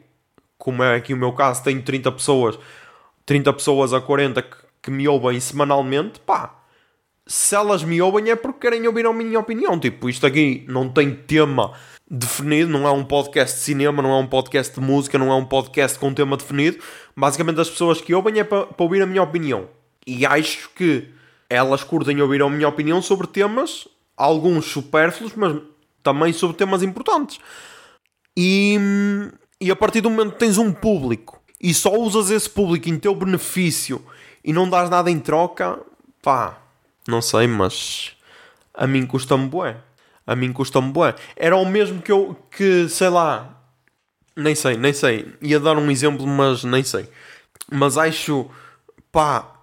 [0.58, 2.58] como é aqui o meu caso, tenho 30 pessoas,
[3.28, 6.64] 30 pessoas a 40 que, que me ouvem semanalmente, pá,
[7.28, 9.80] se elas me ouvem é porque querem ouvir a minha opinião.
[9.80, 11.74] Tipo, isto aqui não tem tema
[12.10, 15.36] definido, não é um podcast de cinema, não é um podcast de música, não é
[15.36, 16.80] um podcast com tema definido.
[17.16, 19.78] Basicamente, as pessoas que ouvem é para, para ouvir a minha opinião.
[20.06, 21.08] E acho que
[21.50, 25.58] elas curtem ouvir a minha opinião sobre temas, alguns supérfluos, mas
[26.04, 27.40] também sobre temas importantes.
[28.38, 28.78] E,
[29.60, 32.98] e a partir do momento que tens um público e só usas esse público em
[32.98, 34.02] teu benefício
[34.44, 35.80] e não dás nada em troca,
[36.22, 36.58] pá,
[37.08, 38.16] não sei, mas
[38.74, 39.78] a mim custa-me bué.
[40.26, 41.16] A mim custa-me bué.
[41.36, 43.60] Era o mesmo que eu, que sei lá,
[44.36, 45.34] nem sei, nem sei.
[45.42, 47.10] Ia dar um exemplo, mas nem sei.
[47.70, 48.50] Mas acho,
[49.12, 49.59] pá,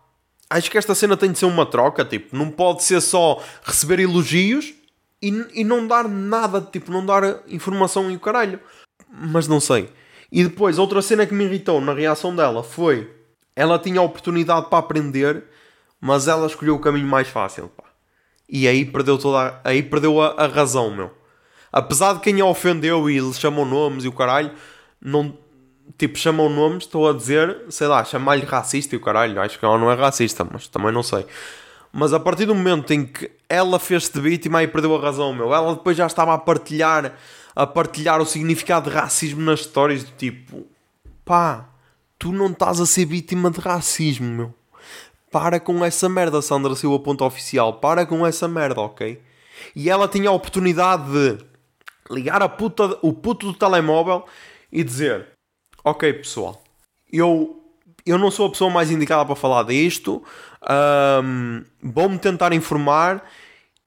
[0.48, 4.00] acho que esta cena tem de ser uma troca, tipo, não pode ser só receber
[4.00, 4.74] elogios
[5.20, 8.61] e, e não dar nada, tipo, não dar informação e o caralho.
[9.11, 9.90] Mas não sei.
[10.30, 13.11] E depois, outra cena que me irritou na reação dela foi
[13.56, 15.44] ela tinha a oportunidade para aprender,
[15.98, 17.85] mas ela escolheu o caminho mais fácil, pá.
[18.48, 21.11] E aí perdeu toda a, aí perdeu a, a razão, meu.
[21.72, 24.52] Apesar de quem a ofendeu e lhe chamou nomes e o caralho,
[25.00, 25.37] não,
[25.96, 29.64] tipo, chamam nomes, estou a dizer, sei lá, chamar-lhe racista e o caralho, acho que
[29.64, 31.27] ela não é racista, mas também não sei.
[31.92, 35.33] Mas a partir do momento em que ela fez-se de vítima e perdeu a razão,
[35.33, 37.16] meu, ela depois já estava a partilhar,
[37.55, 40.66] a partilhar o significado de racismo nas histórias do tipo,
[41.25, 41.66] pá,
[42.18, 44.55] tu não estás a ser vítima de racismo, meu.
[45.31, 49.20] Para com essa merda, Sandra Silva ponto oficial, para com essa merda, ok?
[49.75, 51.38] E ela tinha a oportunidade de
[52.11, 54.25] ligar a puta, o puto do telemóvel
[54.70, 55.36] e dizer
[55.87, 56.61] ok pessoal,
[57.12, 57.62] eu,
[58.05, 60.20] eu não sou a pessoa mais indicada para falar disto,
[61.22, 63.25] um, vou-me tentar informar,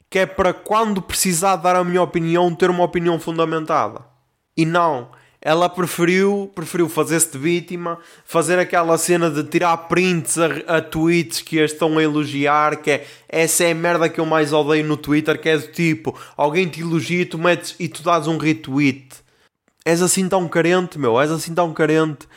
[0.10, 4.00] que é para quando precisar dar a minha opinião, ter uma opinião fundamentada.
[4.56, 5.10] E não,
[5.42, 11.42] ela preferiu, preferiu fazer-se de vítima, fazer aquela cena de tirar prints a, a, tweets
[11.42, 14.86] que a estão a elogiar, que é essa é a merda que eu mais odeio
[14.86, 18.38] no Twitter, que é do tipo, alguém te elogia tu metes, e tu dás um
[18.38, 19.20] retweet
[19.86, 22.28] és assim tão carente, meu, és assim tão carente.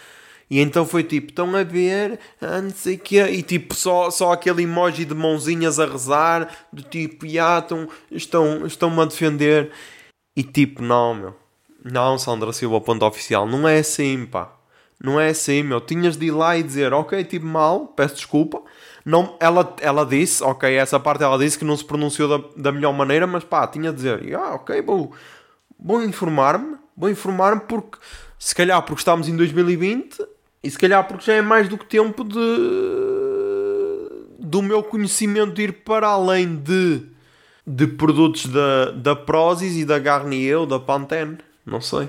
[0.50, 4.11] E então foi tipo, estão a ver, ah, não sei o quê, e tipo, só,
[4.11, 9.72] só aquele emoji de mãozinhas a rezar, do tipo, yeah, estão, estão, estão-me a defender.
[10.37, 11.37] E tipo, não, meu,
[11.85, 13.46] Não, Sandra Silva, ponto oficial.
[13.46, 14.52] Não é assim, pá.
[15.02, 15.81] Não é assim, meu.
[15.81, 18.62] Tinhas de ir lá e dizer, ok, tive mal, peço desculpa.
[19.05, 22.72] Não, ela, ela disse, ok, essa parte ela disse que não se pronunciou da, da
[22.72, 25.12] melhor maneira, mas pá, tinha de dizer, ah, ok, vou,
[25.78, 27.99] vou informar-me, vou informar-me porque,
[28.38, 30.25] se calhar porque estamos em 2020
[30.62, 32.38] e se calhar porque já é mais do que tempo de
[34.38, 37.03] do meu conhecimento ir para além de
[37.67, 42.09] de produtos da, da Prozis e da Garnier ou da Pantene, não sei.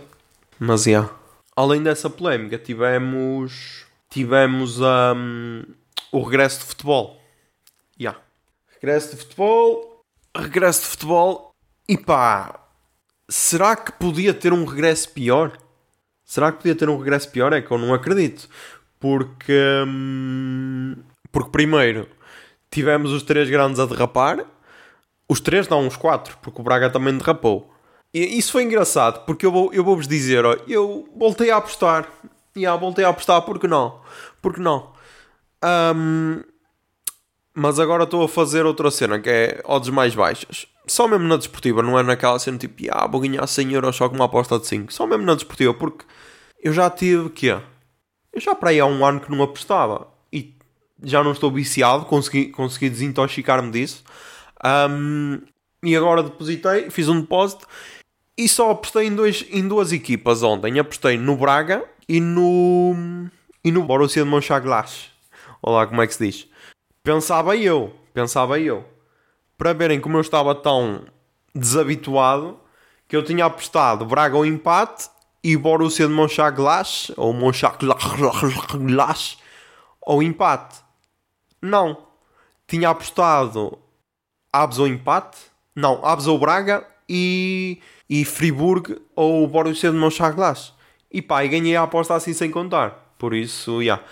[0.59, 1.11] Mas, yeah.
[1.55, 5.63] Além dessa polémica, tivemos tivemos um,
[6.11, 7.19] o regresso de futebol.
[7.99, 8.19] Yeah.
[8.79, 10.01] Regresso de futebol,
[10.35, 11.51] regresso de futebol
[11.87, 12.62] e pá,
[13.29, 15.57] será que podia ter um regresso pior?
[16.23, 17.53] Será que podia ter um regresso pior?
[17.53, 18.47] É que eu não acredito.
[18.99, 19.53] Porque,
[19.87, 20.95] hum,
[21.31, 22.07] porque primeiro,
[22.71, 24.45] tivemos os três grandes a derrapar.
[25.27, 27.73] Os três, não, os quatro, porque o Braga também derrapou.
[28.13, 32.07] E isso foi engraçado, porque eu, vou, eu vou-vos dizer, ó, eu voltei a apostar.
[32.55, 33.99] E yeah, voltei a apostar, porque não?
[34.41, 34.93] Porque não?
[35.95, 36.43] Um,
[37.53, 40.67] mas agora estou a fazer outra cena, que é odds mais baixas.
[40.87, 44.09] Só mesmo na desportiva, não é naquela cena tipo, ah, vou ganhar 100 euros só
[44.09, 44.91] com uma aposta de 5.
[44.91, 46.05] Só mesmo na desportiva, porque
[46.61, 47.61] eu já tive, que Eu
[48.41, 50.07] já para aí há um ano que não apostava.
[50.31, 50.55] E
[51.01, 54.03] já não estou viciado, consegui, consegui desintoxicar-me disso.
[54.65, 55.41] Um,
[55.83, 57.67] e agora depositei, fiz um depósito
[58.37, 60.79] e só apostei em, dois, em duas equipas ontem.
[60.79, 62.95] Apostei no Braga e no,
[63.63, 65.11] e no Borussia de Mönchengladbach.
[65.61, 66.47] Olá, como é que se diz?
[67.03, 68.92] Pensava eu, pensava eu.
[69.63, 71.05] Para verem como eu estava tão
[71.55, 72.59] desabituado
[73.07, 75.09] que eu tinha apostado Braga ao empate
[75.41, 79.37] e Borussia de Mönchengladbach ou Mönchengladbach
[80.05, 80.81] ao empate.
[81.61, 81.97] Não.
[82.67, 83.79] Tinha apostado
[84.51, 85.37] Abs ao empate.
[85.73, 90.73] Não, Abs ao Braga e, e Friburgo ou Borussia de Mönchengladbach.
[91.09, 93.15] E pá, e ganhei a aposta assim sem contar.
[93.17, 93.81] Por isso, já.
[93.81, 94.03] Yeah.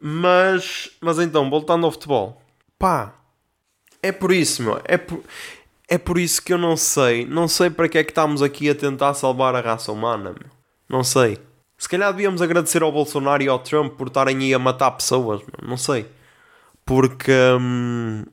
[0.00, 2.42] Mas, mas então, voltando ao futebol.
[2.76, 3.14] Pá,
[4.08, 4.80] é por isso, meu.
[4.84, 5.22] É por,
[5.88, 7.24] é por isso que eu não sei.
[7.24, 10.50] Não sei para que é que estamos aqui a tentar salvar a raça humana, meu.
[10.88, 11.38] Não sei.
[11.78, 15.40] Se calhar devíamos agradecer ao Bolsonaro e ao Trump por estarem aí a matar pessoas,
[15.40, 15.68] meu.
[15.68, 16.06] Não sei.
[16.84, 18.24] Porque hum,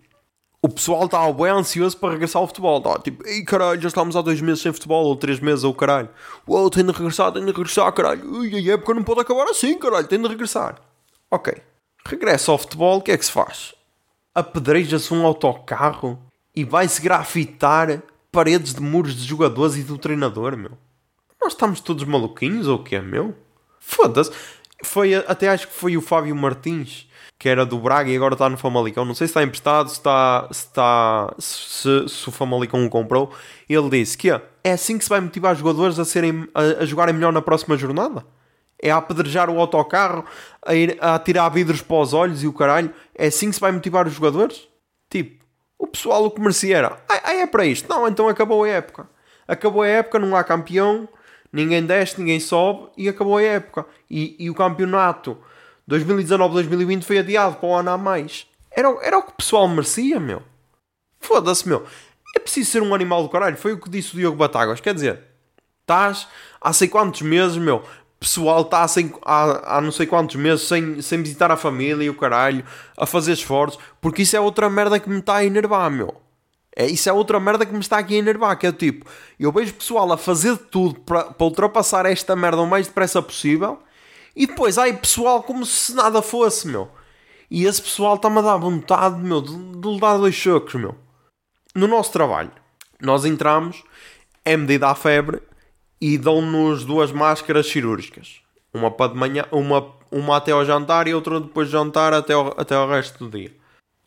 [0.62, 2.78] o pessoal está bem ansioso para regressar ao futebol.
[2.80, 5.74] Está tipo, ei caralho, já estamos há dois meses sem futebol, ou três meses, ou
[5.74, 6.10] caralho.
[6.46, 8.30] Uou, tem de regressar, tem de regressar, caralho.
[8.30, 10.82] Ui, a época não pode acabar assim, caralho, tem de regressar.
[11.32, 11.54] Ok.
[12.06, 13.74] Regressa ao futebol, o que é que se faz?
[14.34, 16.18] Apedreja-se um autocarro
[16.56, 20.72] e vai-se grafitar paredes de muros de jogadores e do treinador, meu.
[21.42, 23.36] Nós estamos todos maluquinhos ou o que é, meu?
[23.80, 24.32] Foda-se.
[24.84, 28.50] Foi, até acho que foi o Fábio Martins, que era do Braga e agora está
[28.50, 29.04] no Famalicão.
[29.04, 33.34] Não sei se está emprestado, se, está, se, está, se, se o Famalicão o comprou.
[33.68, 36.86] Ele disse que é assim que se vai motivar os jogadores a, serem, a, a
[36.86, 38.26] jogarem melhor na próxima jornada
[38.82, 40.26] é a apedrejar o autocarro,
[40.66, 42.94] a, ir, a tirar vidros para os olhos e o caralho.
[43.16, 44.68] É assim que se vai motivar os jogadores?
[45.10, 45.46] Tipo,
[45.78, 47.88] o pessoal o merecia era, ah, é para isto.
[47.88, 49.08] Não, então acabou a época.
[49.48, 51.08] Acabou a época, não há campeão,
[51.52, 53.86] ninguém desce, ninguém sobe e acabou a época.
[54.10, 55.38] E, e o campeonato
[55.90, 58.48] 2019-2020 foi adiado para o ano a mais.
[58.72, 60.42] Era, era o que o pessoal merecia, meu.
[61.20, 61.86] Foda-se, meu.
[62.36, 63.58] É preciso ser um animal do caralho.
[63.58, 64.80] Foi o que disse o Diogo Batáguas.
[64.80, 65.20] Quer dizer,
[65.82, 66.28] estás
[66.62, 67.84] há sei quantos meses, meu,
[68.22, 72.10] pessoal está sem, há, há não sei quantos meses sem, sem visitar a família e
[72.10, 72.64] o caralho,
[72.96, 76.16] a fazer esforços, porque isso é outra merda que me está a enervar, meu.
[76.76, 79.52] É, isso é outra merda que me está aqui a enervar, que é tipo, eu
[79.52, 83.80] vejo pessoal a fazer tudo para, para ultrapassar esta merda o mais depressa possível,
[84.36, 86.90] e depois há pessoal como se nada fosse, meu.
[87.50, 90.96] E esse pessoal está-me a dar vontade, meu, de, de lhe dar dois chocos, meu.
[91.74, 92.52] No nosso trabalho,
[93.02, 93.84] nós entramos,
[94.46, 95.42] é medida a febre,
[96.02, 98.42] e dão-nos duas máscaras cirúrgicas.
[98.74, 102.34] Uma para de manhã, uma, uma até ao jantar e outra depois de jantar até
[102.34, 103.52] ao, até ao resto do dia.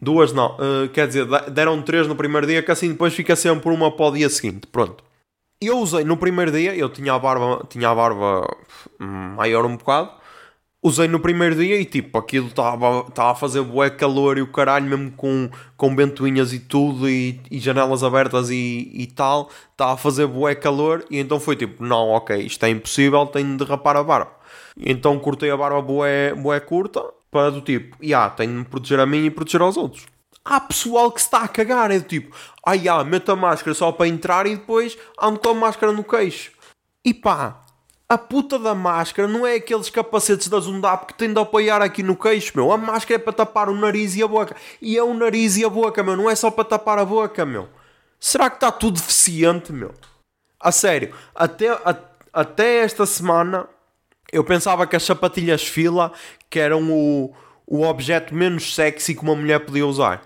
[0.00, 3.70] Duas não, uh, quer dizer, deram três no primeiro dia, que assim depois fica sempre
[3.70, 4.66] uma para o dia seguinte.
[4.66, 5.04] Pronto.
[5.61, 8.46] Eu usei no primeiro dia, eu tinha a barba, tinha a barba
[8.98, 10.11] maior um bocado,
[10.84, 14.84] usei no primeiro dia e tipo, aquilo estava a fazer bué calor e o caralho,
[14.84, 19.96] mesmo com, com ventoinhas e tudo e, e janelas abertas e, e tal, estava a
[19.96, 23.96] fazer bué calor e então foi tipo, não, ok, isto é impossível, tenho de rapar
[23.96, 24.32] a barba.
[24.76, 28.58] E então cortei a barba bué, bué curta para do tipo, e yeah, tenho de
[28.58, 30.04] me proteger a mim e proteger aos outros.
[30.44, 33.72] Há pessoal que se está a cagar, é do tipo, ai ah, meto a máscara
[33.72, 36.52] só para entrar e depois ando com a máscara no queixo.
[37.02, 37.63] E pá,
[38.08, 42.02] a puta da máscara não é aqueles capacetes da Zundap que tem de apoiar aqui
[42.02, 42.70] no queixo, meu.
[42.70, 44.54] A máscara é para tapar o nariz e a boca.
[44.80, 46.16] E é o nariz e a boca, meu.
[46.16, 47.68] Não é só para tapar a boca, meu.
[48.20, 49.94] Será que está tudo deficiente, meu?
[50.60, 51.96] A sério, até, a,
[52.32, 53.66] até esta semana
[54.32, 56.12] eu pensava que as sapatilhas fila
[56.50, 57.34] que eram o,
[57.66, 60.22] o objeto menos sexy que uma mulher podia usar.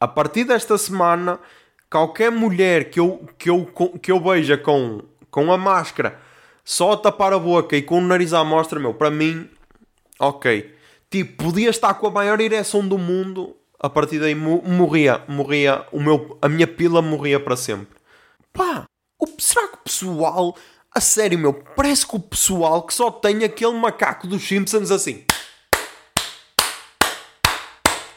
[0.00, 1.40] A partir desta semana,
[1.90, 3.66] qualquer mulher que eu, que eu,
[4.00, 6.27] que eu veja com, com a máscara
[6.68, 9.48] só a tapar a boca e com o nariz à mostra, meu, para mim,
[10.20, 10.70] ok.
[11.10, 15.98] Tipo, podia estar com a maior ereção do mundo, a partir daí morria, morria, o
[15.98, 17.96] meu, a minha pila morria para sempre.
[18.52, 18.84] Pá,
[19.18, 20.54] o, será que o pessoal,
[20.94, 25.24] a sério, meu, parece que o pessoal que só tem aquele macaco dos Simpsons assim.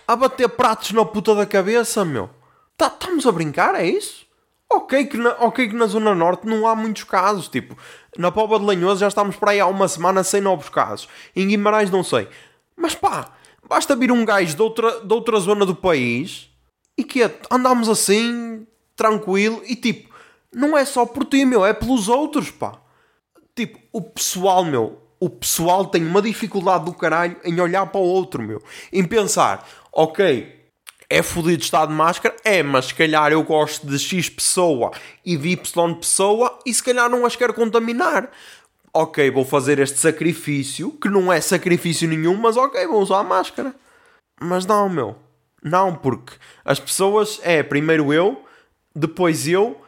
[0.05, 2.29] A bater pratos na puta da cabeça, meu.
[2.77, 4.29] Estamos tá, a brincar, é isso?
[4.71, 7.77] Ok que, na, ok que na Zona Norte não há muitos casos, tipo,
[8.17, 11.08] na Póvoa de Lanhoso já estamos para aí há uma semana sem novos casos.
[11.36, 12.28] Em Guimarães não sei.
[12.76, 13.32] Mas pá,
[13.67, 16.50] basta vir um gajo de outra, de outra zona do país
[16.97, 20.13] e que andamos assim, tranquilo, e tipo,
[20.54, 22.80] não é só por ti, meu, é pelos outros, pá.
[23.56, 28.04] Tipo, o pessoal, meu, o pessoal tem uma dificuldade do caralho em olhar para o
[28.04, 28.62] outro, meu.
[28.91, 30.61] Em pensar, ok,
[31.12, 32.34] é fodido estar de máscara?
[32.41, 34.91] É, mas se calhar eu gosto de X pessoa
[35.26, 38.32] e de Y pessoa e se calhar não as quero contaminar.
[38.93, 43.24] Ok, vou fazer este sacrifício, que não é sacrifício nenhum, mas ok, vou usar a
[43.24, 43.76] máscara.
[44.39, 45.17] Mas não, meu.
[45.62, 48.45] Não, porque as pessoas é primeiro eu,
[48.95, 49.82] depois eu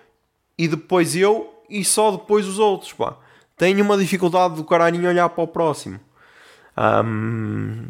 [0.58, 3.16] e depois eu e só depois os outros, pá.
[3.56, 6.02] Tenho uma dificuldade do caralho em olhar para o próximo.
[6.78, 7.88] Um,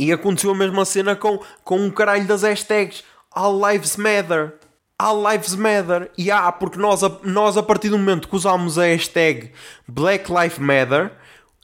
[0.00, 4.54] e aconteceu a mesma cena com, com um caralho das hashtags All Lives Matter.
[4.98, 6.10] All Lives Matter.
[6.16, 9.52] E há, porque nós nós a partir do momento que usámos a hashtag
[9.86, 11.12] Black Lives Matter,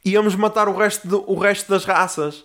[0.05, 2.45] íamos matar o resto, de, o resto das raças.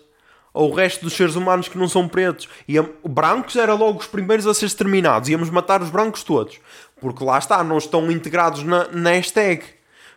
[0.54, 2.48] Ou o resto dos seres humanos que não são pretos.
[2.66, 5.28] E brancos eram logo os primeiros a ser exterminados.
[5.28, 6.58] Íamos matar os brancos todos.
[6.98, 9.62] Porque lá está, não estão integrados na, na hashtag.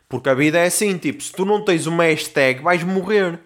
[0.08, 3.42] Porque a vida é assim, tipo, se tu não tens uma hashtag, vais morrer.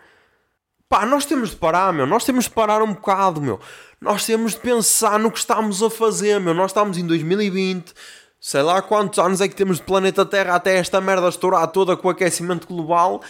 [0.89, 2.07] Pá, nós temos de parar, meu.
[2.07, 3.59] Nós temos de parar um bocado, meu.
[4.01, 6.55] Nós temos de pensar no que estamos a fazer, meu.
[6.55, 7.93] Nós estamos em 2020.
[8.41, 11.95] Sei lá quantos anos é que temos de planeta Terra até esta merda estourar toda
[11.95, 13.21] com o aquecimento global.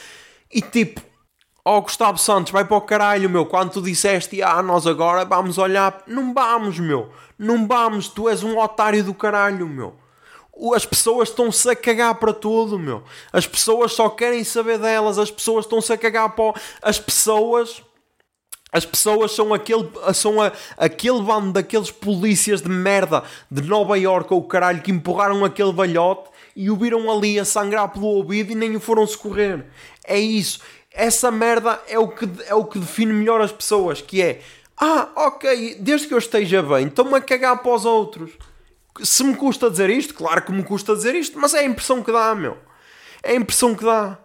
[0.49, 1.01] E tipo,
[1.65, 3.45] ó oh, Gustavo Santos, vai para o caralho, meu.
[3.45, 6.01] Quando tu disseste, ah, nós agora vamos olhar.
[6.07, 7.11] Não vamos, meu.
[7.37, 8.07] Não vamos.
[8.07, 9.97] Tu és um otário do caralho, meu
[10.75, 13.03] as pessoas estão-se a cagar para tudo, meu.
[13.31, 16.59] As pessoas só querem saber delas, as pessoas estão-se a cagar para.
[16.81, 17.81] As pessoas.
[18.71, 24.31] As pessoas são aquele, são a, aquele bando daqueles polícias de merda de Nova York
[24.31, 28.55] ou caralho que empurraram aquele balhote e o viram ali a sangrar pelo ouvido e
[28.55, 29.65] nem o foram socorrer.
[30.05, 30.59] É isso.
[30.91, 34.39] Essa merda é o que, é o que define melhor as pessoas, que é
[34.79, 38.31] ah, ok, desde que eu esteja bem, estou-me a cagar para os outros
[39.03, 42.03] se me custa dizer isto, claro que me custa dizer isto, mas é a impressão
[42.03, 42.57] que dá, meu.
[43.23, 44.17] É a impressão que dá.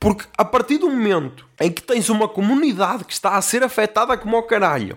[0.00, 4.16] Porque a partir do momento em que tens uma comunidade que está a ser afetada
[4.16, 4.96] como o caralho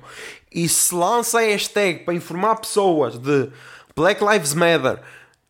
[0.51, 3.49] e se lança a hashtag para informar pessoas de
[3.95, 5.01] Black Lives Matter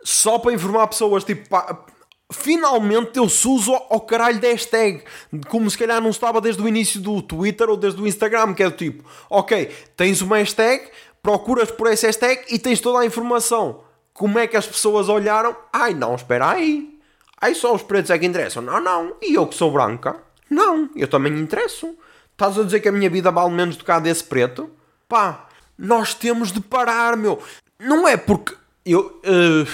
[0.04, 1.86] só para informar pessoas tipo pá,
[2.32, 5.04] finalmente eu se uso ao caralho da hashtag
[5.50, 8.64] como se calhar não estava desde o início do Twitter ou desde o Instagram que
[8.64, 10.90] é do tipo ok, tens uma hashtag
[11.22, 13.84] procuras por esse hashtag e tens toda a informação.
[14.14, 15.56] Como é que as pessoas olharam?
[15.72, 17.00] Ai, não, espera aí.
[17.40, 18.62] Ai, só os pretos é que interessam.
[18.62, 19.16] Não, não.
[19.22, 20.16] E eu que sou branca?
[20.50, 21.96] Não, eu também interesso.
[22.32, 24.70] Estás a dizer que a minha vida vale menos do que a desse preto?
[25.08, 27.42] Pá, nós temos de parar, meu.
[27.80, 28.56] Não é porque
[28.86, 29.22] eu.
[29.26, 29.68] Uh,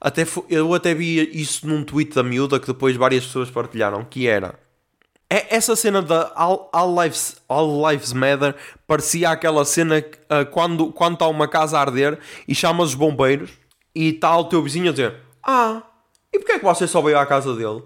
[0.00, 4.04] até, eu até vi isso num tweet da miúda que depois várias pessoas partilharam.
[4.04, 4.58] Que era
[5.32, 8.54] é, essa cena da All, All, Lives, All Lives Matter
[8.86, 13.50] parecia aquela cena uh, quando, quando está uma casa a arder e chamas os bombeiros
[13.94, 15.82] e está o teu vizinho a dizer: Ah,
[16.30, 17.82] e porquê é que você só veio à casa dele?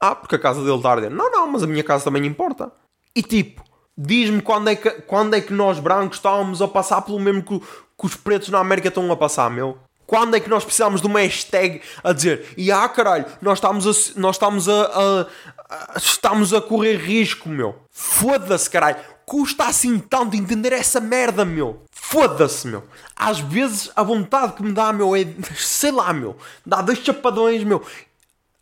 [0.00, 1.10] Ah, porque a casa dele está a arder.
[1.10, 2.72] Não, não, mas a minha casa também importa.
[3.14, 3.62] E tipo,
[3.96, 7.60] diz-me quando, é que, quando é que nós brancos estávamos a passar pelo mesmo que,
[7.60, 9.78] que os pretos na América estão a passar, meu?
[10.08, 13.86] Quando é que nós precisamos de uma hashtag a dizer e ah caralho, nós estamos
[13.86, 15.26] a, nós estamos a, a,
[15.68, 17.76] a estamos a correr risco, meu.
[17.90, 18.96] Foda-se, caralho.
[19.26, 21.82] Custa assim tanto entender essa merda, meu.
[21.90, 22.84] Foda-se, meu.
[23.14, 25.26] Às vezes a vontade que me dá, meu, é.
[25.54, 26.38] Sei lá, meu.
[26.64, 27.84] Dá dois chapadões, meu.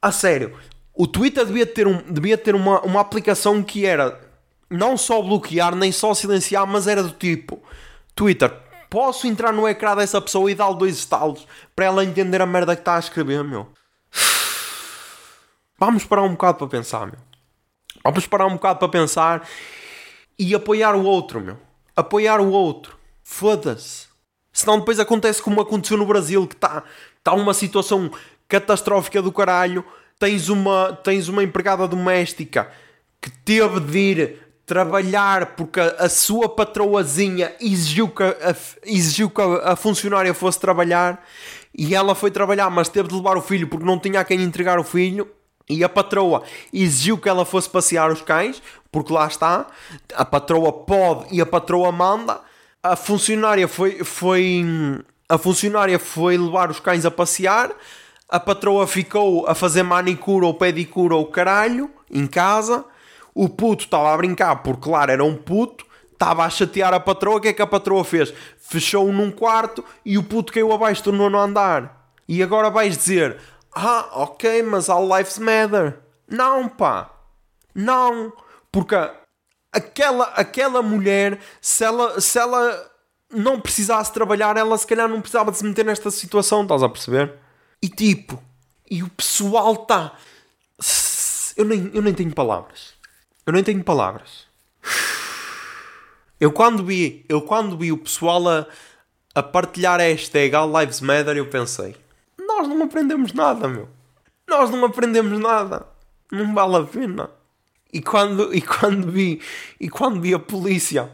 [0.02, 0.52] A sério.
[0.92, 4.20] O Twitter devia ter, um, devia ter uma, uma aplicação que era
[4.68, 7.62] não só bloquear, nem só silenciar, mas era do tipo:
[8.16, 8.52] Twitter,
[8.90, 12.74] posso entrar no ecrã dessa pessoa e dar-lhe dois estalos para ela entender a merda
[12.74, 13.68] que está a escrever, meu.
[15.78, 17.18] Vamos parar um bocado para pensar, meu.
[18.02, 19.48] Vamos parar um bocado para pensar
[20.38, 21.58] e apoiar o outro, meu.
[21.94, 22.96] Apoiar o outro.
[23.22, 24.06] Foda-se.
[24.52, 26.82] Senão depois acontece como aconteceu no Brasil, que está
[27.22, 28.10] tá uma situação
[28.48, 29.84] catastrófica do caralho,
[30.18, 32.70] tens uma, tens uma empregada doméstica
[33.20, 38.54] que teve de ir trabalhar porque a, a sua patroazinha exigiu que, a,
[38.84, 41.24] exigiu que a, a funcionária fosse trabalhar
[41.78, 44.42] e ela foi trabalhar, mas teve de levar o filho porque não tinha a quem
[44.42, 45.28] entregar o filho.
[45.68, 49.66] E a patroa exigiu que ela fosse passear os cães, porque lá está,
[50.14, 52.40] a patroa pode e a patroa manda.
[52.82, 54.64] A funcionária foi, foi,
[55.28, 57.72] a funcionária foi levar os cães a passear.
[58.28, 62.84] A patroa ficou a fazer manicura ou pedicura ou caralho em casa.
[63.36, 65.84] O puto estava a brincar, porque claro, era um puto.
[66.10, 67.36] Estava a chatear a patroa.
[67.36, 68.32] O que é que a patroa fez?
[68.56, 72.08] Fechou-o num quarto e o puto caiu abaixo do nono andar.
[72.26, 73.38] E agora vais dizer:
[73.74, 75.98] Ah, ok, mas all lives matter.
[76.26, 77.10] Não, pá.
[77.74, 78.32] Não.
[78.72, 78.94] Porque
[79.70, 82.90] aquela, aquela mulher, se ela, se ela
[83.30, 86.88] não precisasse trabalhar, ela se calhar não precisava de se meter nesta situação, estás a
[86.88, 87.34] perceber?
[87.82, 88.42] E tipo,
[88.90, 90.12] e o pessoal está.
[91.54, 92.95] Eu nem, eu nem tenho palavras.
[93.46, 94.44] Eu nem tenho palavras.
[96.38, 98.66] Eu quando vi, eu quando vi o pessoal a,
[99.34, 101.96] a partilhar a hashtag All Lives Matter, eu pensei:
[102.38, 103.88] nós não aprendemos nada, meu.
[104.48, 105.86] Nós não aprendemos nada.
[106.30, 107.30] Não vale a pena.
[107.92, 109.40] E quando, e quando vi
[109.80, 111.10] e quando vi a polícia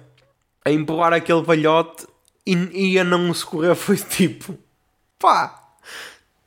[0.65, 2.07] a empurrar aquele velhote
[2.47, 4.59] e, e a não socorrer foi tipo
[5.19, 5.77] pá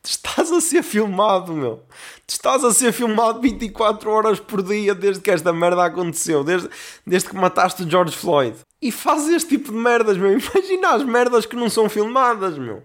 [0.10, 1.82] estás a ser filmado meu
[2.28, 6.70] estás a ser filmado 24 horas por dia desde que esta merda aconteceu desde,
[7.06, 11.04] desde que mataste o George Floyd e fazes este tipo de merdas meu imagina as
[11.04, 12.84] merdas que não são filmadas meu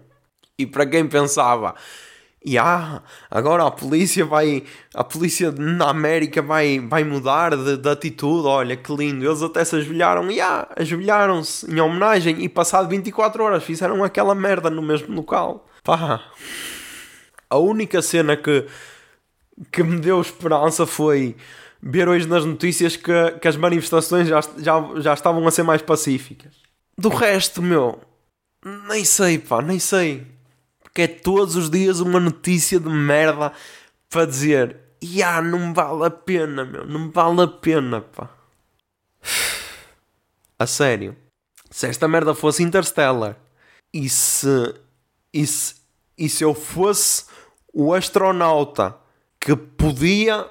[0.57, 1.75] e para quem pensava
[2.43, 4.63] e ah, agora a polícia vai.
[4.95, 8.47] A polícia na América vai, vai mudar de, de atitude.
[8.47, 9.23] Olha que lindo.
[9.23, 10.29] Eles até se ajoelharam.
[10.31, 12.41] E ah, ajoelharam-se em homenagem.
[12.43, 15.67] E passado 24 horas fizeram aquela merda no mesmo local.
[15.83, 16.23] Pá.
[17.51, 18.65] A única cena que,
[19.71, 21.35] que me deu esperança foi
[21.81, 25.81] ver hoje nas notícias que, que as manifestações já, já, já estavam a ser mais
[25.81, 26.53] pacíficas.
[26.97, 27.99] Do resto, meu.
[28.87, 30.25] Nem sei, pá, nem sei
[30.91, 33.53] porque é todos os dias uma notícia de merda
[34.09, 38.29] para dizer Ya, não vale a pena, meu, não vale a pena, pá.
[40.59, 41.17] A sério.
[41.71, 43.35] Se esta merda fosse Interstellar
[43.91, 44.75] e se,
[45.33, 45.75] e se,
[46.15, 47.25] e se eu fosse
[47.73, 48.95] o astronauta
[49.39, 50.45] que podia,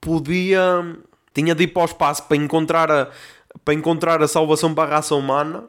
[0.00, 0.96] podia,
[1.32, 3.08] tinha de ir para o espaço para encontrar a,
[3.64, 5.64] para encontrar a salvação para a raça humana,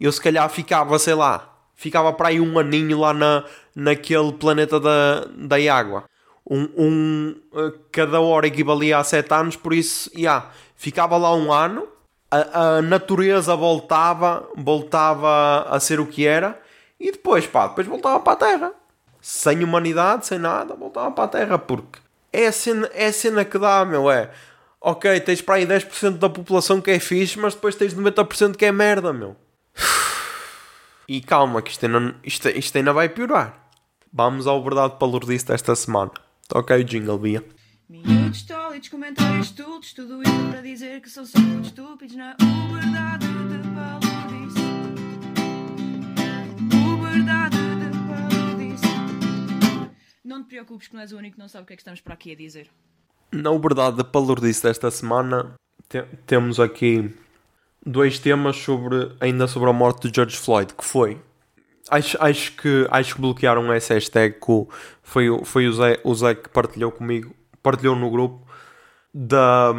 [0.00, 3.44] eu se calhar ficava, sei lá, ficava para aí um aninho lá na,
[3.74, 6.04] naquele planeta da, da água.
[6.50, 11.52] Um, um, eh, cada hora equivalia a 7 anos, por isso, yeah, ficava lá um
[11.52, 11.86] ano,
[12.30, 16.58] a, a, natureza voltava, voltava a ser o que era,
[16.98, 18.72] e depois, pá, depois voltava para a Terra.
[19.30, 21.98] Sem humanidade, sem nada, voltava para a Terra, porque
[22.32, 24.30] é a cena, é a cena que dá, meu, é...
[24.80, 28.64] Ok, tens para aí 10% da população que é fixe, mas depois tens 90% que
[28.64, 29.36] é merda, meu.
[31.06, 33.68] E calma, que isto ainda, isto, isto ainda vai piorar.
[34.10, 36.10] Vamos ao verdade palurdice desta semana.
[36.48, 37.44] Toca aí o jingle, Bia.
[37.86, 42.34] Minutos tólitos, comentários estúpidos, tudo isso para dizer que são só muito estúpidos na
[42.72, 44.58] verdade de palurdice.
[46.72, 47.57] O verdade.
[50.38, 51.82] Não te preocupes que não és o único que não sabe o que é que
[51.82, 52.70] estamos para aqui a dizer.
[53.32, 55.56] Na verdade de palurdice desta semana,
[55.88, 57.12] te temos aqui
[57.84, 61.20] dois temas sobre, ainda sobre a morte de George Floyd, que foi
[61.90, 64.66] acho, acho, que, acho que bloquearam essa hashtag que
[65.02, 68.46] foi, foi o, Zé, o Zé que partilhou comigo, partilhou no grupo
[69.12, 69.72] da,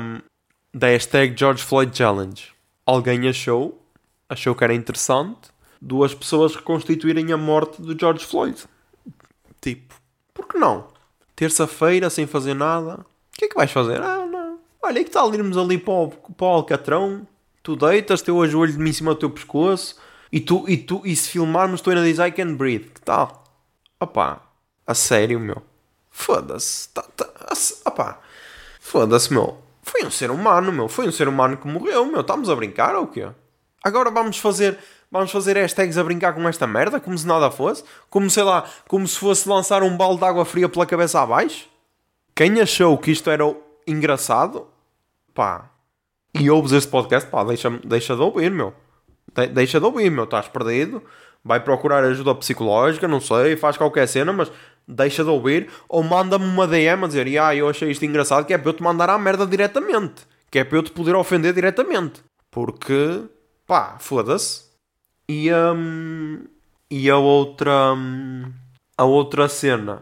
[0.74, 2.52] da hashtag George Floyd Challenge.
[2.86, 3.82] Alguém achou,
[4.28, 5.52] achou que era interessante
[5.82, 8.62] duas pessoas reconstituírem a morte do George Floyd.
[9.62, 9.99] Tipo,
[10.40, 10.88] por que não?
[11.36, 12.96] Terça-feira sem fazer nada.
[12.96, 14.02] O que é que vais fazer?
[14.02, 14.60] Ah, não.
[14.82, 17.28] Olha, que tal irmos ali para o, para o Alcatrão?
[17.62, 19.98] Tu deitas, teu ajoelho de mim em cima do teu pescoço
[20.32, 22.90] e tu, e tu, e se filmarmos, tu ainda dizes I can breathe.
[22.90, 23.44] Que tal?
[24.00, 24.42] Opá,
[24.88, 25.62] a sério, meu.
[26.10, 26.90] Foda-se.
[26.90, 27.30] Tá, tá,
[27.86, 28.20] opá,
[28.80, 29.58] foda-se, meu.
[29.82, 30.88] Foi um ser humano, meu.
[30.88, 32.22] Foi um ser humano que morreu, meu.
[32.22, 33.28] Estamos a brincar ou o quê?
[33.84, 34.78] Agora vamos fazer,
[35.12, 37.84] vamos fazer hashtags a brincar com esta merda, como se nada fosse?
[38.10, 41.68] Como, sei lá, como se fosse lançar um balde de água fria pela cabeça abaixo?
[42.36, 43.44] Quem achou que isto era
[43.86, 44.68] engraçado,
[45.34, 45.70] pá,
[46.34, 48.74] e ouves este podcast, pá, deixa, deixa de ouvir, meu.
[49.34, 51.02] De deixa de ouvir, meu, estás perdido.
[51.44, 54.52] Vai procurar ajuda psicológica, não sei, faz qualquer cena, mas
[54.88, 55.70] deixa de ouvir.
[55.88, 58.74] Ou manda-me uma DM a dizer, ah, eu achei isto engraçado, que é para eu
[58.74, 60.28] te mandar à merda diretamente.
[60.52, 62.22] Que é para eu te poder ofender diretamente.
[62.52, 63.24] Porque,
[63.66, 64.69] pá, foda-se.
[65.32, 66.44] E, um,
[66.90, 67.94] e a outra.
[67.94, 68.52] Um,
[68.98, 70.02] a outra cena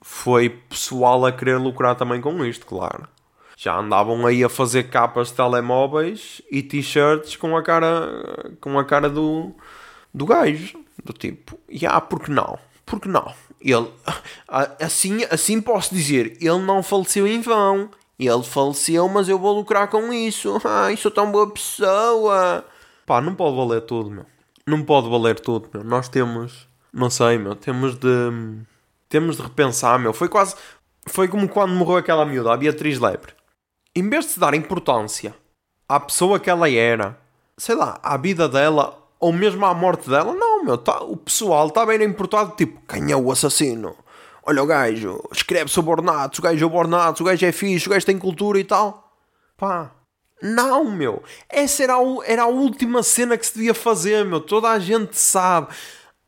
[0.00, 3.06] foi pessoal a querer lucrar também com isto, claro.
[3.54, 8.84] Já andavam aí a fazer capas de telemóveis e t-shirts com a cara com a
[8.86, 9.54] cara do,
[10.12, 10.78] do gajo.
[11.04, 12.58] Do tipo, e ah, porque não?
[12.86, 13.34] Porque não?
[13.60, 13.90] Ele,
[14.80, 17.90] assim, assim posso dizer, ele não faleceu em vão.
[18.18, 20.58] Ele faleceu, mas eu vou lucrar com isso.
[20.64, 22.64] Ai, sou tão boa pessoa.
[23.04, 24.35] Pá, não pode valer tudo, meu.
[24.68, 25.84] Não pode valer tudo, meu.
[25.84, 28.08] Nós temos, não sei, meu, temos de
[29.08, 30.12] temos de repensar, meu.
[30.12, 30.56] Foi quase
[31.08, 33.32] foi como quando morreu aquela miúda, a Beatriz Lebre.
[33.94, 35.34] Em vez de se dar importância
[35.88, 37.18] à pessoa que ela era,
[37.56, 41.68] sei lá, à vida dela ou mesmo à morte dela, não, meu, tá, o pessoal
[41.68, 43.96] está bem importado, tipo, quem é o assassino?
[44.42, 48.04] Olha o gajo, escreve sobre ornatos, o gajo é o gajo é fixe, o gajo
[48.04, 49.10] tem cultura e tal.
[49.56, 49.92] Pá,
[50.42, 51.22] não, meu.
[51.48, 54.40] Essa era a, era a última cena que se devia fazer, meu.
[54.40, 55.68] Toda a gente sabe.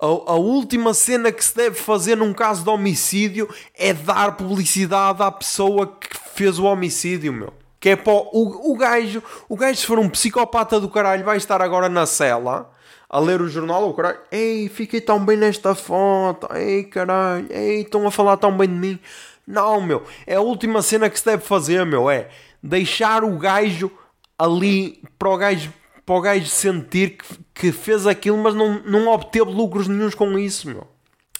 [0.01, 5.23] A, a, última cena que se deve fazer num caso de homicídio é dar publicidade
[5.23, 7.53] à pessoa que fez o homicídio, meu.
[7.81, 11.37] Que é para o, o gajo, o gajo se for um psicopata do caralho vai
[11.37, 12.71] estar agora na cela
[13.11, 17.81] a ler o jornal, o caralho, ei, fiquei tão bem nesta foto, ei, caralho, ei,
[17.81, 19.01] estão a falar tão bem de mim.
[19.47, 22.29] Não, meu, é a última cena que se deve fazer, meu, é
[22.63, 23.91] deixar o gajo
[24.39, 25.73] ali para o gajo,
[26.07, 30.39] para o gajo sentir que, que fez aquilo, mas não, não obteve lucros nenhums com
[30.39, 30.87] isso, meu.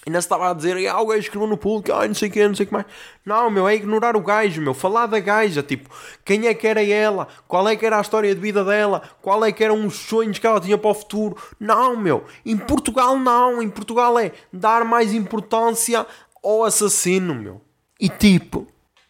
[0.07, 2.31] Ainda se estava a dizer, ah, o gajo escreveu no público, ah, não sei o
[2.31, 2.85] que, não sei o que mais.
[3.25, 4.73] Não, meu, é ignorar o gajo, meu.
[4.73, 5.89] Falar da gaja, tipo,
[6.23, 7.27] quem é que era ela?
[7.47, 9.03] Qual é que era a história de vida dela?
[9.21, 11.37] Qual é que eram os sonhos que ela tinha para o futuro?
[11.59, 12.23] Não, meu.
[12.45, 13.61] Em Portugal, não.
[13.61, 16.07] Em Portugal é dar mais importância
[16.41, 17.61] ao assassino, meu.
[17.99, 18.65] E tipo,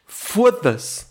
[0.05, 1.09] foda-se.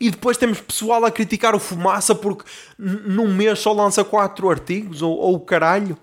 [0.00, 2.44] E depois temos pessoal a criticar o Fumaça porque
[2.78, 5.96] num mês só lança quatro artigos, ou, ou o caralho.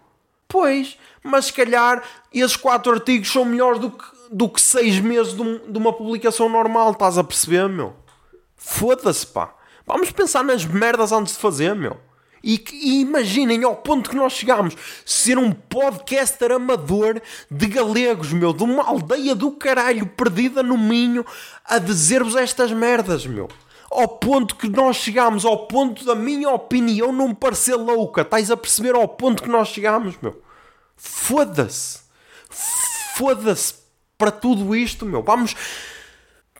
[0.47, 2.03] Pois, mas se calhar
[2.33, 5.91] esses quatro artigos são melhores do que, do que seis meses de, um, de uma
[5.91, 7.95] publicação normal, estás a perceber, meu?
[8.55, 9.53] Foda-se, pá.
[9.85, 11.97] Vamos pensar nas merdas antes de fazer, meu.
[12.43, 14.75] E, e, imaginem ao ponto que nós chegamos
[15.05, 21.25] ser um podcaster amador de galegos, meu, de uma aldeia do caralho perdida no Minho
[21.63, 23.47] a dizer-vos estas merdas, meu.
[23.93, 28.21] Ao ponto que nós chegamos, ao ponto da minha opinião não parecer louca.
[28.21, 30.41] Estás a perceber ao ponto que nós chegamos, meu?
[30.95, 32.01] Foda-se.
[33.15, 33.75] Foda-se
[34.17, 35.21] para tudo isto, meu.
[35.21, 35.55] Vamos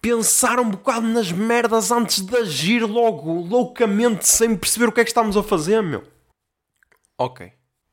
[0.01, 5.03] pensar um bocado nas merdas antes de agir logo, loucamente, sem perceber o que é
[5.03, 6.03] que estamos a fazer, meu.
[7.17, 7.51] Ok.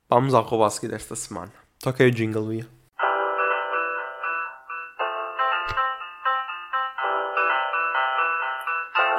[0.09, 1.53] Vamos ao roubo a seguir desta semana.
[1.79, 2.80] Toquei o jingle, Ia.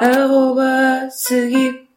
[0.02, 1.88] Arroba seguir.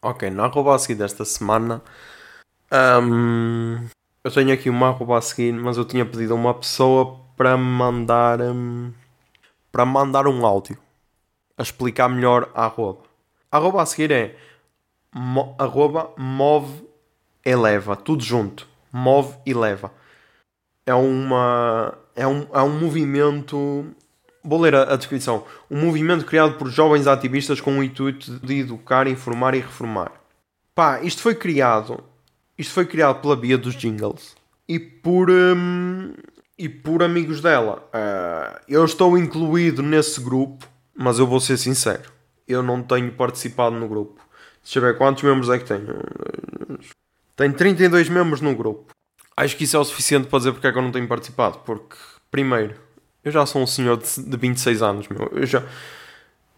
[0.00, 1.82] Ok, na arroba a seguir desta semana
[3.02, 3.84] um,
[4.22, 7.56] eu tenho aqui uma arroba a seguir, mas eu tinha pedido a uma pessoa para
[7.56, 8.92] mandar um,
[9.72, 10.78] para mandar um áudio
[11.58, 13.02] a explicar melhor a arroba.
[13.50, 14.36] A arroba a seguir é
[15.12, 16.88] mo, arroba move
[17.44, 18.68] eleva, tudo junto.
[18.92, 19.90] Move e leva.
[20.86, 23.92] É uma é um, é um movimento
[24.44, 25.44] Vou ler a, a, descrição.
[25.70, 30.12] Um movimento criado por jovens ativistas com o intuito de educar, informar e reformar.
[30.74, 32.02] Pá, isto foi criado
[32.56, 34.36] isto foi criado pela Bia dos Jingles
[34.68, 36.14] e por, um,
[36.56, 37.88] e por amigos dela.
[37.92, 40.64] Uh, eu estou incluído nesse grupo,
[40.94, 42.12] mas eu vou ser sincero,
[42.46, 44.20] eu não tenho participado no grupo.
[44.62, 45.98] Deixa eu ver quantos membros é que tenho.
[47.34, 48.94] Tenho 32 membros no grupo.
[49.36, 51.58] Acho que isso é o suficiente para dizer porque é que eu não tenho participado.
[51.66, 51.96] Porque,
[52.30, 52.76] primeiro,
[53.24, 55.30] eu já sou um senhor de, de 26 anos, meu.
[55.32, 55.62] Eu já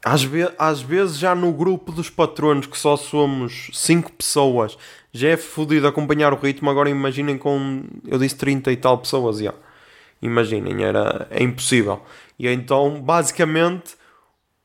[0.04, 4.78] às, ve às vezes já no grupo dos patronos que só somos 5 pessoas
[5.12, 9.38] já é fodido acompanhar o ritmo, agora imaginem com eu disse 30 e tal pessoas
[9.38, 9.54] já.
[10.22, 12.02] Imaginem, era, é impossível.
[12.38, 13.96] E então basicamente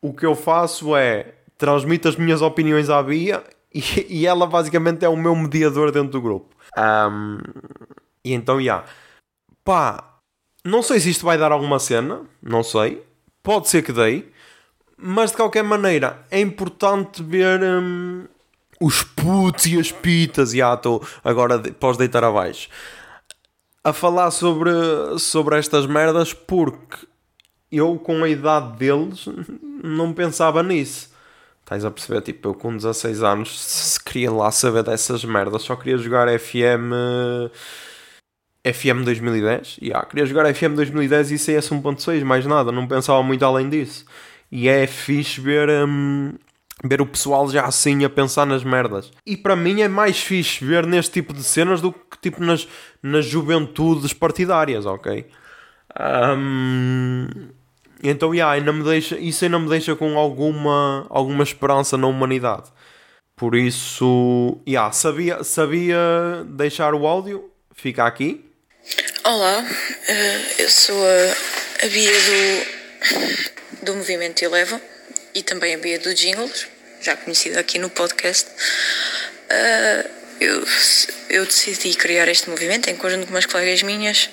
[0.01, 3.43] o que eu faço é transmito as minhas opiniões à Bia
[3.73, 6.55] e, e ela basicamente é o meu mediador dentro do grupo.
[6.77, 7.39] Um,
[8.23, 8.83] e então, já.
[9.63, 10.10] Pá,
[10.63, 13.03] não sei se isto vai dar alguma cena, não sei.
[13.41, 14.31] Pode ser que dei.
[14.97, 18.25] Mas de qualquer maneira, é importante ver hum,
[18.79, 20.51] os putos e as pitas.
[20.51, 22.69] Já estou agora, posso deitar abaixo.
[23.83, 24.71] A falar sobre,
[25.17, 27.07] sobre estas merdas porque
[27.71, 29.25] eu, com a idade deles,
[29.83, 31.09] não pensava nisso.
[31.61, 32.21] Estás a perceber?
[32.21, 36.91] Tipo, eu com 16 anos se queria lá saber dessas merdas, só queria jogar FM.
[38.65, 39.79] FM 2010?
[39.81, 44.05] Yeah, queria jogar FM 2010 e CS 1.6, mais nada, não pensava muito além disso.
[44.51, 46.33] E é fixe ver, hum,
[46.83, 49.11] ver o pessoal já assim a pensar nas merdas.
[49.25, 52.67] E para mim é mais fixe ver neste tipo de cenas do que tipo nas,
[53.01, 55.25] nas juventudes partidárias, ok?
[55.99, 57.27] Um,
[58.03, 62.71] então, yeah, ainda me deixa, isso ainda me deixa com alguma, alguma esperança na humanidade.
[63.35, 65.97] Por isso, yeah, sabia, sabia
[66.47, 68.50] deixar o áudio, fica aqui.
[69.23, 69.63] Olá,
[70.07, 74.81] eh, eu sou a, a Bia do, do Movimento Eleva
[75.35, 76.65] e também a Bia do Jingles,
[76.99, 78.49] já conhecida aqui no podcast.
[78.49, 80.09] Uh,
[80.39, 80.65] eu,
[81.29, 84.27] eu decidi criar este movimento em conjunto com umas colegas minhas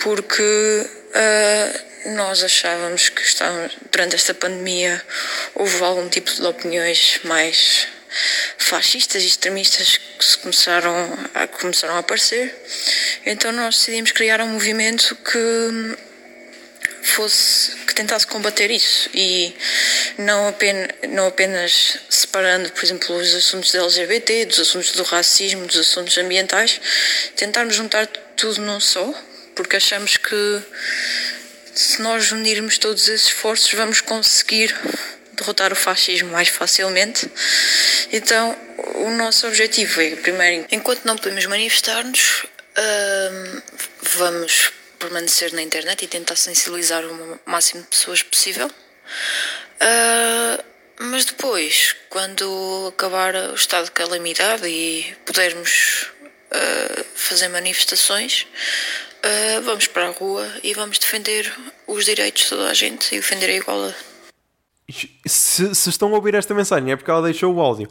[0.00, 5.02] porque uh, nós achávamos que estávamos, durante esta pandemia
[5.54, 7.88] houve algum tipo de opiniões mais
[8.58, 10.94] fascistas e extremistas que começaram
[11.34, 12.54] a, começaram a aparecer.
[13.26, 15.96] Então nós decidimos criar um movimento que
[17.02, 19.54] fosse que tentasse combater isso e
[20.18, 25.66] não apenas, não apenas separando, por exemplo, os assuntos da LGBT, dos assuntos do racismo,
[25.66, 26.80] dos assuntos ambientais,
[27.36, 29.12] tentarmos juntar tudo num só,
[29.54, 30.62] porque achamos que
[31.74, 34.74] se nós unirmos todos esses esforços vamos conseguir
[35.40, 37.30] derrotar o fascismo mais facilmente.
[38.12, 38.56] Então,
[38.94, 43.62] o nosso objetivo é, primeiro, enquanto não podemos manifestar-nos, uh,
[44.02, 48.68] vamos permanecer na internet e tentar sensibilizar o máximo de pessoas possível.
[49.80, 50.64] Uh,
[51.02, 56.10] mas depois, quando acabar o estado de calamidade e pudermos
[56.52, 58.46] uh, fazer manifestações,
[59.24, 61.50] uh, vamos para a rua e vamos defender
[61.86, 64.09] os direitos de toda a gente e defender a igualdade.
[65.26, 67.88] Se, se estão a ouvir esta mensagem é porque ela deixou o áudio.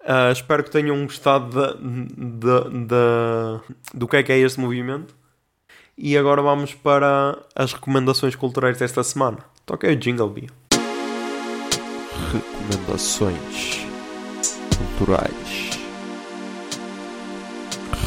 [0.00, 1.78] Uh, espero que tenham gostado
[3.92, 5.14] do que é que é este movimento.
[5.96, 9.38] E agora vamos para as recomendações culturais desta semana.
[9.82, 10.48] Aí o jingle, Bia.
[12.32, 13.86] Recomendações
[14.78, 15.70] culturais.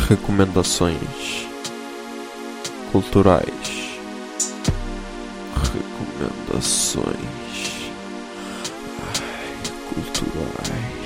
[0.09, 1.47] Recomendações
[2.91, 3.99] culturais.
[5.55, 7.42] Recomendações
[10.23, 11.03] culturais.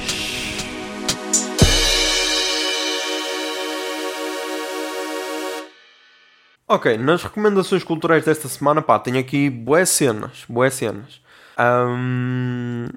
[6.68, 11.22] Ok, nas recomendações culturais desta semana, pá, tenho aqui boas cenas, boas cenas.
[11.57, 12.88] Um,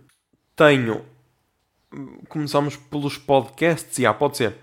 [0.56, 1.04] tenho.
[2.28, 4.56] Começamos pelos podcasts, já, pode ser.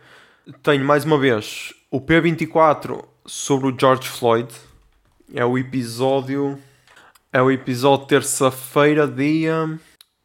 [0.62, 4.54] Tenho mais uma vez o P24 sobre o George Floyd.
[5.34, 6.58] É o episódio.
[7.32, 9.78] É o episódio terça-feira, dia.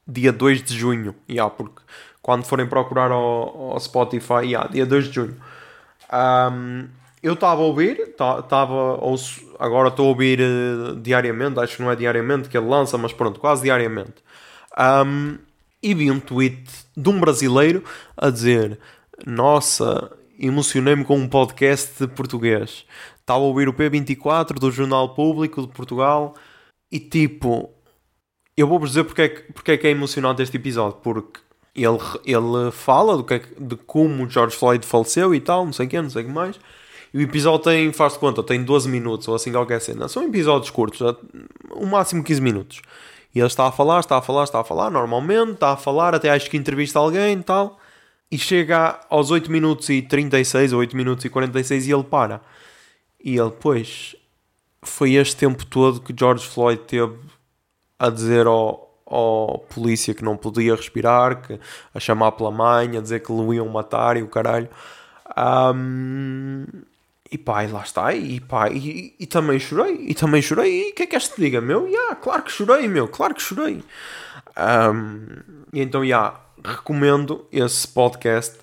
[0.06, 1.14] Dia 2 de junho.
[1.28, 1.82] Já, porque
[2.20, 5.36] quando forem procurar ao, ao Spotify, já, dia 2 de junho.
[6.12, 6.88] Um,
[7.22, 8.98] eu estava a ouvir, estava
[9.58, 13.12] agora estou a ouvir uh, diariamente, acho que não é diariamente que ele lança, mas
[13.12, 14.14] pronto, quase diariamente.
[14.78, 15.38] Um,
[15.82, 16.64] e vi um tweet
[16.96, 17.84] de um brasileiro
[18.16, 18.78] a dizer:
[19.24, 22.84] Nossa, emocionei-me com um podcast português.
[23.20, 26.34] Estava a ouvir o P24 do Jornal Público de Portugal
[26.90, 27.70] e tipo,
[28.56, 31.40] eu vou-vos dizer porque é, que, porque é que é emocionante este episódio, porque
[31.74, 35.86] ele, ele fala do que é, de como George Floyd faleceu e tal, não sei
[35.86, 36.58] o que, não sei o que mais.
[37.14, 40.08] E o episódio tem, faz de conta, tem 12 minutos ou assim qualquer cena.
[40.08, 41.00] São episódios curtos,
[41.70, 42.82] o máximo 15 minutos.
[43.34, 46.14] E ele está a falar, está a falar, está a falar, normalmente, está a falar,
[46.14, 47.78] até acho que entrevista alguém e tal.
[48.30, 52.40] E chega aos 8 minutos e 36 ou 8 minutos e 46 e ele para.
[53.22, 54.16] E ele, pois,
[54.82, 57.14] foi este tempo todo que George Floyd teve
[58.02, 61.60] a dizer ao, ao polícia que não podia respirar, que,
[61.94, 64.68] a chamar pela mãe, a dizer que o iam matar e o caralho.
[65.38, 66.66] Um,
[67.30, 70.90] e pá, e lá está, e pá, e, e, também chorei, e também chorei, e
[70.90, 71.86] o que é que és te diga, meu?
[71.86, 73.84] Yeah, claro que chorei, meu, claro que chorei.
[74.58, 75.26] Um,
[75.72, 78.58] e então, yeah, recomendo esse podcast.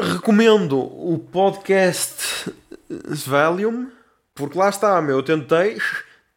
[0.00, 2.50] Recomendo o podcast
[2.88, 3.90] Valium,
[4.34, 5.76] porque lá está, meu, eu tentei,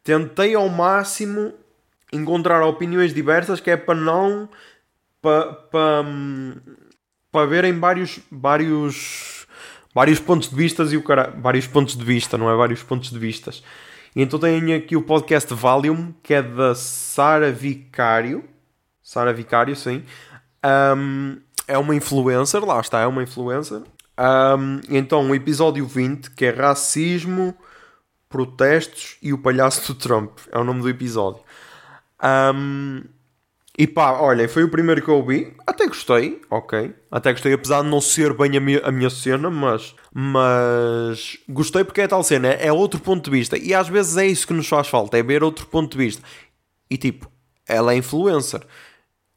[0.04, 1.54] tentei ao máximo
[2.12, 4.48] encontrar opiniões diversas, que é para não,
[5.20, 6.04] para, para,
[7.30, 9.38] para verem vários, vários
[9.94, 11.34] vários pontos de vista e o cara...
[11.36, 12.54] vários pontos de vista, não é?
[12.54, 13.62] Vários pontos de vistas.
[14.14, 18.44] E então tenho aqui o podcast Valium, que é da Sara Vicário.
[19.02, 20.04] Sara Vicário, sim.
[20.96, 23.82] Um, é uma influencer, lá está, é uma influencer.
[24.18, 27.54] Um, então, o episódio 20, que é Racismo,
[28.28, 30.38] Protestos e o Palhaço do Trump.
[30.50, 31.42] É o nome do episódio.
[32.22, 33.02] Um,
[33.80, 35.54] e pá, olha, foi o primeiro que eu ouvi.
[35.64, 36.92] Até gostei, ok.
[37.12, 39.94] Até gostei, apesar de não ser bem a minha, a minha cena, mas.
[40.12, 41.38] Mas.
[41.48, 43.56] Gostei porque é tal cena, é outro ponto de vista.
[43.56, 46.24] E às vezes é isso que nos faz falta, é ver outro ponto de vista.
[46.90, 47.30] E tipo,
[47.68, 48.62] ela é influencer.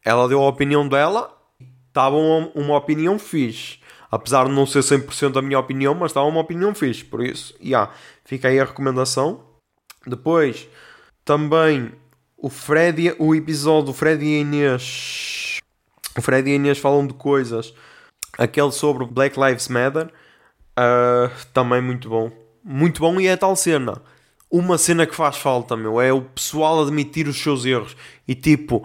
[0.03, 1.31] Ela deu a opinião dela,
[1.87, 3.79] estava uma, uma opinião fixe.
[4.09, 7.05] Apesar de não ser 100% a minha opinião, mas estava uma opinião fixe.
[7.05, 7.93] Por isso, já, yeah,
[8.25, 9.43] fica aí a recomendação.
[10.05, 10.67] Depois,
[11.23, 11.91] também
[12.41, 15.59] o Fred, o episódio do Fred e Inês.
[16.17, 17.71] O Fred e Inês falam de coisas.
[18.35, 20.07] Aquele sobre Black Lives Matter.
[20.71, 22.31] Uh, também muito bom.
[22.63, 24.01] Muito bom e é tal cena.
[24.49, 27.95] Uma cena que faz falta, meu, é o pessoal admitir os seus erros.
[28.27, 28.77] E tipo,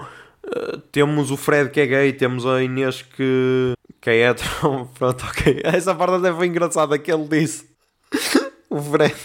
[0.44, 4.90] uh, temos o Fred que é gay, temos a Inês que, que é hétero.
[4.92, 5.62] Pronto, ok.
[5.64, 7.66] Essa parte até foi engraçada que ele disse.
[8.68, 9.16] o Fred.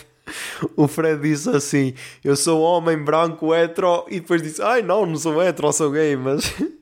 [0.76, 1.94] O Fred disse assim:
[2.24, 6.16] Eu sou homem branco, hetero, e depois disse: Ai não, não sou hetero, sou gay,
[6.16, 6.54] mas.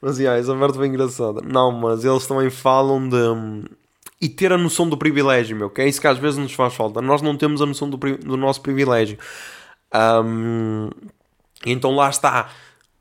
[0.00, 1.40] Mas yeah, essa parte foi engraçada.
[1.40, 3.68] Não, mas eles também falam de.
[4.20, 6.74] E ter a noção do privilégio, meu, que é isso que às vezes nos faz
[6.74, 7.00] falta.
[7.00, 9.18] Nós não temos a noção do, do nosso privilégio.
[10.24, 10.90] Um,
[11.64, 12.50] então lá está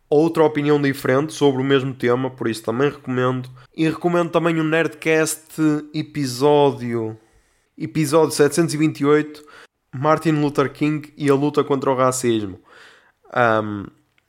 [0.09, 3.49] outra opinião diferente sobre o mesmo tema, por isso também recomendo.
[3.75, 5.47] E recomendo também o Nerdcast
[5.93, 7.17] episódio
[7.77, 9.43] episódio 728,
[9.97, 12.59] Martin Luther King e a luta contra o racismo.
[13.35, 13.85] Um,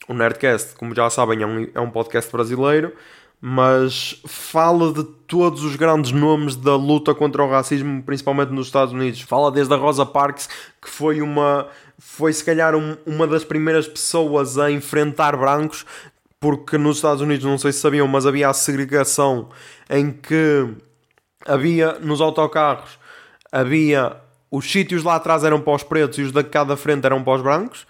[0.09, 2.93] o Nerdcast, como já sabem, é um, é um podcast brasileiro,
[3.41, 8.93] mas fala de todos os grandes nomes da luta contra o racismo, principalmente nos Estados
[8.93, 9.21] Unidos.
[9.21, 10.49] Fala desde a Rosa Parks,
[10.81, 15.85] que foi uma foi se calhar um, uma das primeiras pessoas a enfrentar brancos,
[16.41, 19.49] porque nos Estados Unidos, não sei se sabiam, mas havia a segregação
[19.91, 20.69] em que
[21.47, 22.99] havia nos autocarros
[23.51, 24.16] havia
[24.51, 27.34] os sítios lá atrás eram para os pretos e os da cada frente eram para
[27.34, 27.86] os brancos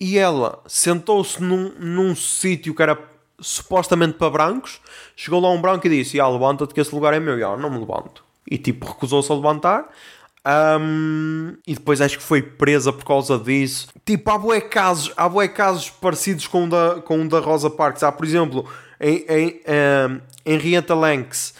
[0.00, 2.98] e ela sentou-se num, num sítio que era
[3.38, 4.80] supostamente para brancos,
[5.14, 7.38] chegou lá um branco e disse: ah, levanta-te que esse lugar é meu.
[7.38, 8.24] E não me levanto.
[8.50, 9.88] E tipo, recusou-se a levantar.
[10.44, 13.86] Um, e depois acho que foi presa por causa disso.
[14.04, 17.70] Tipo, há bué casos, há bué casos parecidos com o da, com o da Rosa
[17.70, 18.02] Parks.
[18.02, 18.68] Há, por exemplo,
[19.00, 19.60] em, em,
[20.90, 21.54] um, Lanks,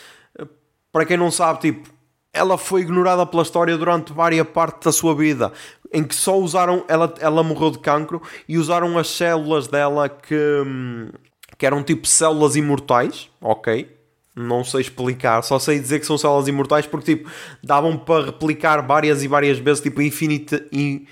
[0.90, 1.91] para quem não sabe, tipo,
[2.32, 5.52] ela foi ignorada pela história durante várias partes da sua vida,
[5.92, 10.34] em que só usaram, ela, ela morreu de cancro e usaram as células dela que,
[10.34, 11.10] hum,
[11.58, 13.94] que eram tipo células imortais, ok?
[14.34, 17.30] Não sei explicar, só sei dizer que são células imortais porque tipo,
[17.62, 21.06] davam para replicar várias e várias vezes, tipo, infinita, in,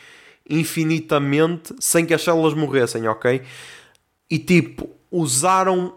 [0.49, 3.43] infinitamente, sem que as células morressem, ok?
[4.31, 5.95] E tipo, usaram,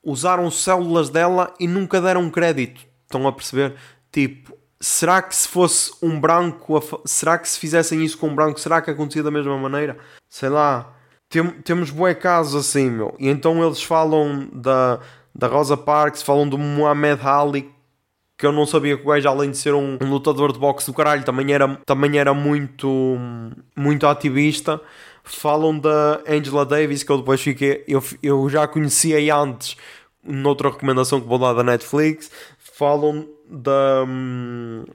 [0.00, 2.82] usaram células dela e nunca deram crédito.
[3.04, 3.74] Estão a perceber?
[4.12, 8.58] Tipo, será que se fosse um branco, será que se fizessem isso com um branco,
[8.58, 9.98] será que acontecia da mesma maneira?
[10.28, 10.94] Sei lá.
[11.28, 13.14] Tem, temos bué casos assim, meu.
[13.18, 14.98] E então eles falam da,
[15.34, 17.70] da Rosa Parks, falam do Muhammad Ali,
[18.36, 20.86] que eu não sabia que o gajo, além de ser um, um, lutador de boxe
[20.86, 23.16] do caralho, também era, também era muito,
[23.76, 24.80] muito ativista.
[25.22, 27.84] Falam da Angela Davis, que eu depois fiquei.
[27.86, 29.76] Eu, eu já conhecia antes,
[30.24, 32.30] noutra recomendação que vou dar da Netflix.
[32.80, 34.04] Falam da.
[34.08, 34.86] Hum,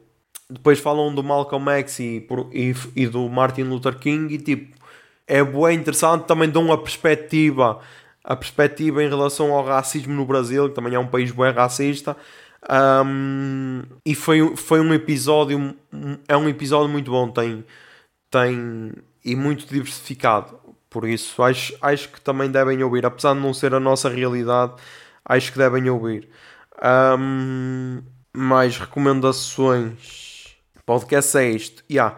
[0.49, 4.75] depois falam do Malcolm X e, e, e, do Martin Luther King e tipo,
[5.27, 7.79] é bem interessante, também dão uma perspectiva,
[8.23, 12.17] a perspectiva em relação ao racismo no Brasil, que também é um país bem racista.
[12.67, 15.75] Um, e foi, foi um episódio,
[16.27, 17.63] é um episódio muito bom, tem,
[18.31, 20.59] tem e muito diversificado.
[20.89, 24.73] Por isso, acho, acho que também devem ouvir, apesar de não ser a nossa realidade,
[25.23, 26.27] acho que devem ouvir.
[26.83, 28.01] Um,
[28.35, 30.55] mais recomendações.
[30.85, 31.83] Podcast é isto.
[31.89, 32.17] Yeah.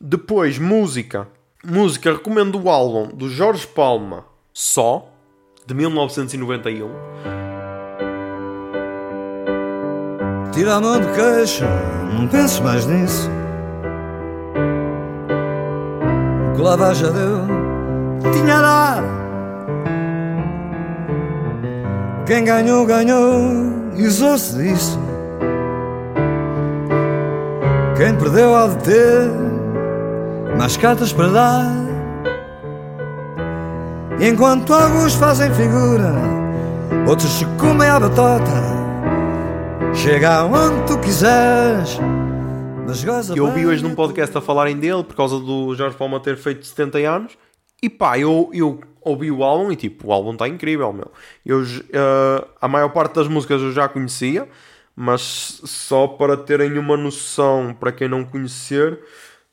[0.00, 1.28] Depois, música.
[1.64, 5.08] Música, recomendo o álbum do Jorge Palma, Só,
[5.66, 6.88] de 1991.
[10.52, 11.64] Tira a mão do queixo,
[12.14, 13.28] não penses mais nisso.
[16.52, 17.46] O que lá já deu,
[18.32, 19.02] tinha lá.
[22.26, 24.98] Quem ganhou, ganhou, e usou-se disso.
[27.96, 29.30] Quem perdeu há de ter
[30.58, 31.72] mais cartas para dar.
[34.18, 36.12] E enquanto alguns fazem figura,
[37.08, 38.76] outros se comem a batata.
[39.94, 41.98] Chega onde tu quiseres.
[42.86, 46.20] Mas goza eu ouvi hoje num podcast a falarem dele por causa do Jorge Palma
[46.20, 47.32] ter feito 70 anos.
[47.82, 51.10] E pá, eu, eu ouvi o álbum e tipo, o álbum está incrível, meu.
[51.44, 54.48] Eu, uh, a maior parte das músicas eu já conhecia
[54.96, 58.98] mas só para terem uma noção, para quem não conhecer,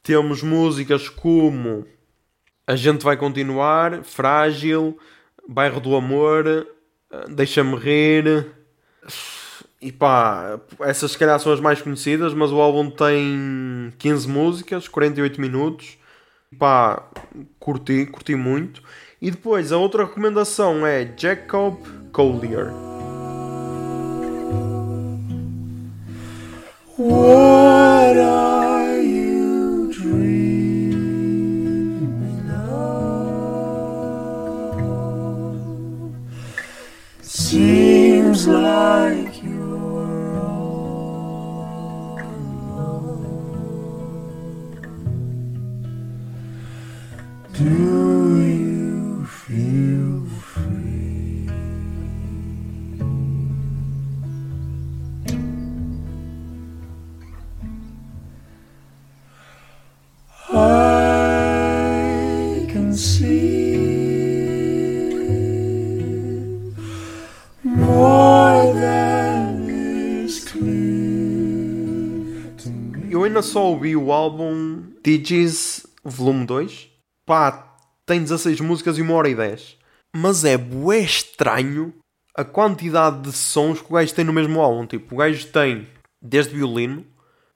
[0.02, 1.86] temos músicas como
[2.66, 4.98] A Gente Vai Continuar, Frágil,
[5.46, 6.66] Bairro do Amor,
[7.30, 8.48] Deixa-me Rir.
[9.82, 14.88] E pá, essas se calhar são as mais conhecidas, mas o álbum tem 15 músicas,
[14.88, 15.98] 48 minutos.
[16.58, 17.06] Pá,
[17.60, 18.82] curti, curti muito.
[19.24, 21.78] E depois, a outra recomendação é Jacob
[22.12, 22.74] Collier.
[26.98, 31.00] What are you dreaming
[32.52, 33.24] of?
[37.22, 40.84] Seems like you're alone.
[47.54, 48.13] Do
[73.44, 76.90] só ouvi o álbum Digis Volume 2.
[77.26, 77.76] Pá,
[78.06, 79.78] tem 16 músicas e 1 hora e 10.
[80.16, 81.94] Mas é bué estranho
[82.36, 84.88] a quantidade de sons que o gajo tem no mesmo álbum.
[84.88, 85.88] Tipo, o gajo tem
[86.22, 87.06] desde violino,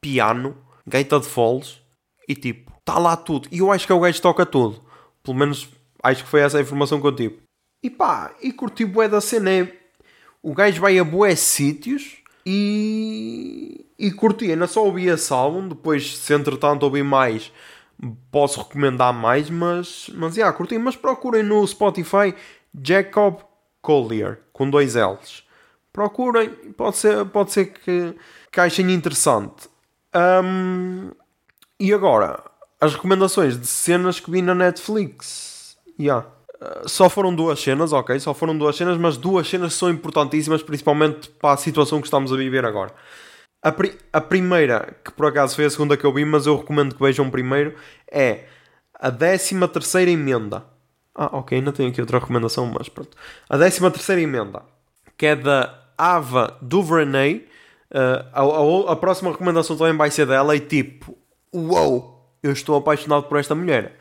[0.02, 1.82] piano, gaita de foles
[2.28, 3.48] e tipo, está lá tudo.
[3.52, 4.84] E eu acho que é o gajo toca tudo.
[5.24, 5.70] Pelo menos
[6.04, 7.40] acho que foi essa a informação que eu tive.
[7.82, 9.50] E pá, e curti bué da cena.
[9.50, 9.78] É...
[10.44, 12.18] O gajo vai a bué sítios
[12.50, 13.86] e...
[14.00, 14.50] E curti.
[14.52, 15.68] Ainda só ouvi esse álbum.
[15.68, 17.52] Depois, se entretanto ouvi mais,
[18.32, 19.50] posso recomendar mais.
[19.50, 20.78] Mas, mas, yeah, curti.
[20.78, 22.34] Mas procurem no Spotify
[22.82, 23.42] Jacob
[23.82, 25.44] Collier, com dois L's.
[25.92, 26.50] Procurem.
[26.78, 28.16] Pode ser, pode ser que,
[28.52, 29.68] que achem interessante.
[30.44, 31.12] Hum,
[31.80, 32.44] e agora,
[32.80, 35.76] as recomendações de cenas que vi na Netflix.
[36.00, 36.28] Yeah.
[36.86, 38.20] Só foram duas cenas, ok?
[38.20, 42.34] Só foram duas cenas, mas duas cenas são importantíssimas, principalmente para a situação que estamos
[42.34, 42.94] a viver agora.
[43.62, 46.58] A, pri a primeira, que por acaso foi a segunda que eu vi, mas eu
[46.58, 47.76] recomendo que vejam primeiro,
[48.12, 48.46] é
[48.94, 50.64] a 13 terceira emenda.
[51.14, 53.16] Ah, ok, ainda tenho aqui outra recomendação, mas pronto.
[53.50, 54.64] A 13 terceira emenda,
[55.18, 57.48] que é da Ava DuVernay.
[57.90, 61.18] Uh, a, a, a próxima recomendação também vai ser dela e tipo,
[61.54, 63.98] uou, eu estou apaixonado por esta mulher.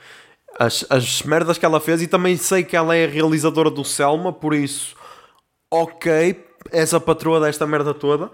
[0.59, 3.85] As, as merdas que ela fez e também sei que ela é a realizadora do
[3.85, 4.97] Selma, por isso,
[5.71, 8.31] ok, és a patroa desta merda toda.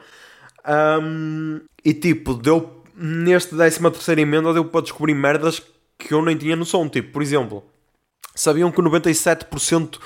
[0.66, 5.60] Um, e tipo, deu neste 13 terceira emenda deu para descobrir merdas
[5.98, 6.88] que eu nem tinha noção.
[6.88, 7.64] Tipo, por exemplo,
[8.34, 9.98] sabiam que 97%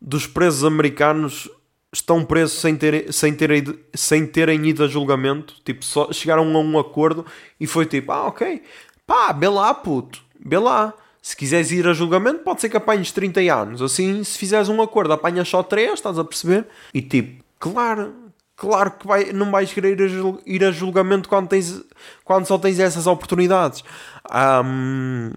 [0.00, 1.50] dos presos americanos
[1.92, 5.54] estão presos sem, ter, sem, ter, sem terem ido a julgamento.
[5.64, 7.26] Tipo, só chegaram a um acordo
[7.60, 8.62] e foi tipo, ah, ok,
[9.06, 10.94] pá, bê lá, puto, bê lá.
[11.22, 13.80] Se quiseres ir a julgamento, pode ser que apanhes 30 anos.
[13.80, 16.66] Assim, se fizeres um acordo, apanhas só 3, estás a perceber?
[16.92, 18.12] E tipo, claro,
[18.56, 19.96] claro que vai, não vais querer
[20.44, 21.80] ir a, julgamento quando, tens,
[22.24, 23.84] quando só tens essas oportunidades.
[24.64, 25.30] Um,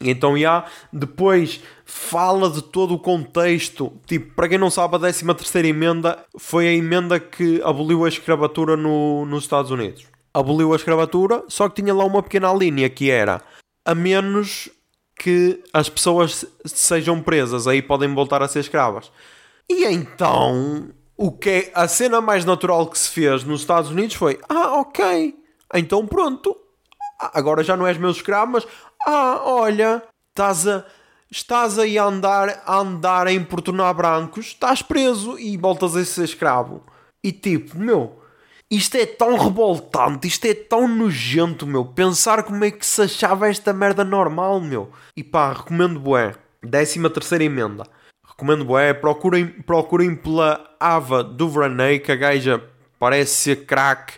[0.00, 3.92] então, já, depois fala de todo o contexto.
[4.06, 8.08] Tipo, para quem não sabe, a 13 terceira emenda foi a emenda que aboliu a
[8.08, 10.06] escravatura no, nos Estados Unidos.
[10.32, 13.42] Aboliu a escravatura, só que tinha lá uma pequena linha que era
[13.84, 14.70] a menos
[15.22, 19.12] que as pessoas sejam presas, aí podem voltar a ser escravas.
[19.70, 24.16] E então, o que é a cena mais natural que se fez nos Estados Unidos
[24.16, 25.32] foi: ah, ok,
[25.72, 26.56] então pronto,
[27.20, 28.66] agora já não és meu escravo, mas
[29.06, 30.84] ah, olha, estás a
[31.30, 36.24] estás aí a andar a andar a importunar brancos, estás preso e voltas a ser
[36.24, 36.82] escravo.
[37.22, 38.21] E tipo, meu,
[38.74, 41.84] isto é tão revoltante, isto é tão nojento, meu.
[41.84, 44.90] Pensar como é que se achava esta merda normal, meu.
[45.14, 46.34] E pá, recomendo bué.
[46.62, 47.86] 13 terceira emenda.
[48.26, 48.94] Recomendo bué.
[48.94, 52.64] Procurem, procurem pela Ava DuVernay, que a gaja
[52.98, 54.14] parece ser craque.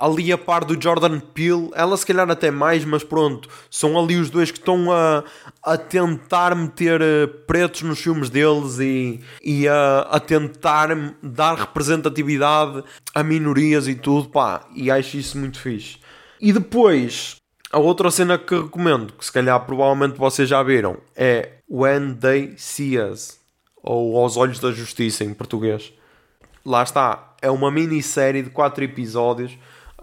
[0.00, 4.16] Ali a par do Jordan Peele, ela se calhar até mais, mas pronto, são ali
[4.16, 5.22] os dois que estão a,
[5.62, 10.88] a tentar meter uh, pretos nos filmes deles e, e a, a tentar
[11.22, 12.82] dar representatividade
[13.14, 15.98] a minorias e tudo, pá, e acho isso muito fixe.
[16.40, 17.36] E depois,
[17.70, 22.54] a outra cena que recomendo, que se calhar provavelmente vocês já viram, é When They
[22.56, 23.38] See Us,
[23.82, 25.92] ou Aos Olhos da Justiça em português.
[26.64, 29.56] Lá está, é uma minissérie de 4 episódios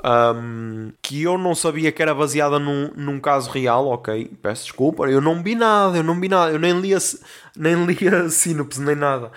[0.03, 5.09] um, que eu não sabia que era baseada num, num caso real, ok, peço desculpa,
[5.09, 6.99] eu não vi nada, eu não vi nada, eu nem li a,
[7.55, 9.31] nem li a sinopse, nem nada.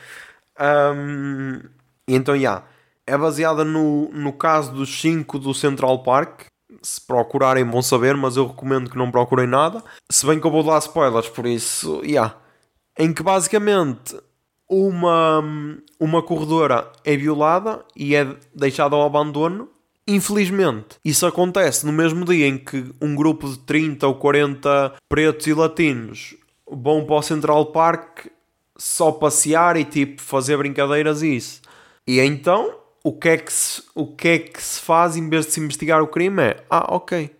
[0.60, 1.60] Um,
[2.06, 2.64] então, já, yeah,
[3.06, 6.42] é baseada no, no caso dos 5 do Central Park.
[6.82, 9.82] Se procurarem vão saber, mas eu recomendo que não procurem nada.
[10.10, 12.00] Se bem que eu vou dar spoilers, por isso.
[12.04, 12.36] Yeah.
[12.98, 14.16] Em que basicamente
[14.68, 15.42] uma,
[15.98, 19.68] uma corredora é violada e é deixada ao abandono
[20.12, 25.46] Infelizmente, isso acontece no mesmo dia em que um grupo de 30 ou 40 pretos
[25.46, 26.34] e latinos
[26.68, 28.26] vão para o Central Park
[28.76, 31.62] só passear e tipo fazer brincadeiras e isso.
[32.04, 35.46] E então, o que é que se, o que é que se faz em vez
[35.46, 37.30] de se investigar o crime é: ah, ok,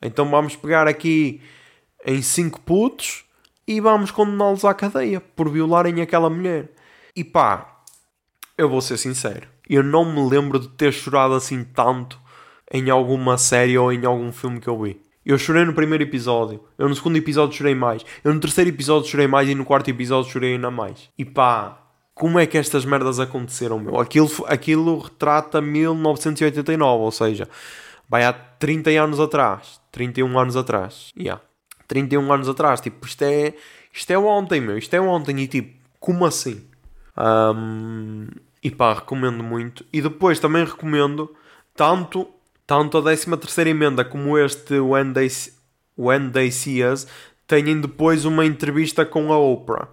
[0.00, 1.40] então vamos pegar aqui
[2.06, 3.24] em 5 putos
[3.66, 6.70] e vamos condená-los à cadeia por violarem aquela mulher.
[7.16, 7.82] E pá,
[8.56, 12.20] eu vou ser sincero eu não me lembro de ter chorado assim tanto
[12.70, 15.00] em alguma série ou em algum filme que eu vi.
[15.24, 19.08] Eu chorei no primeiro episódio, eu no segundo episódio chorei mais, eu no terceiro episódio
[19.08, 21.08] chorei mais e no quarto episódio chorei ainda mais.
[21.16, 21.78] E pá,
[22.14, 24.00] como é que estas merdas aconteceram, meu?
[24.00, 27.48] Aquilo, aquilo retrata 1989, ou seja,
[28.08, 31.40] vai há 30 anos atrás, 31 anos atrás, yeah.
[31.86, 33.54] 31 anos atrás, tipo, isto é,
[33.92, 36.62] isto é ontem, meu, isto é ontem, e tipo, como assim?
[37.16, 38.26] Um,
[38.62, 39.84] e pá, recomendo muito.
[39.92, 41.34] E depois também recomendo
[41.74, 42.28] tanto,
[42.66, 45.28] tanto a 13 terceira emenda como este When They,
[45.98, 47.06] When They See Us,
[47.46, 49.88] têm depois uma entrevista com a Oprah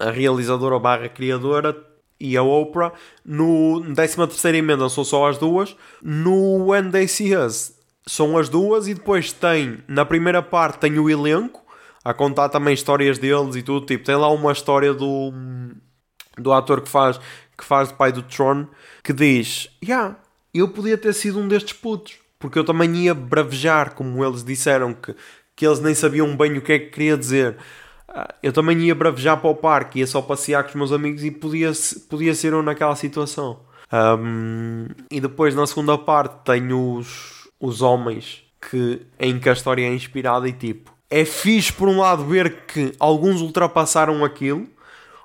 [0.00, 1.76] a realizadora barra criadora
[2.18, 2.92] e a Oprah.
[3.24, 5.76] No 13 terceira emenda são só as duas.
[6.02, 7.72] No When They See Us
[8.06, 11.62] são as duas e depois tem, na primeira parte tem o elenco
[12.04, 15.32] a contar também histórias deles e tudo, tipo, tem lá uma história do
[16.38, 17.20] do ator que faz
[17.62, 18.66] que faz de pai do Tron
[19.04, 20.16] que diz, yeah,
[20.52, 24.92] eu podia ter sido um destes putos, porque eu também ia bravejar, como eles disseram
[24.92, 25.14] que,
[25.54, 27.56] que eles nem sabiam bem o que é que queria dizer.
[28.08, 31.22] Ah, eu também ia bravejar para o parque, ia só passear com os meus amigos
[31.22, 31.70] e podia,
[32.10, 33.60] podia ser eu naquela situação.
[33.92, 39.86] Um, e depois na segunda parte tenho os, os homens que, em que a história
[39.86, 44.66] é inspirada e tipo é fixe por um lado ver que alguns ultrapassaram aquilo,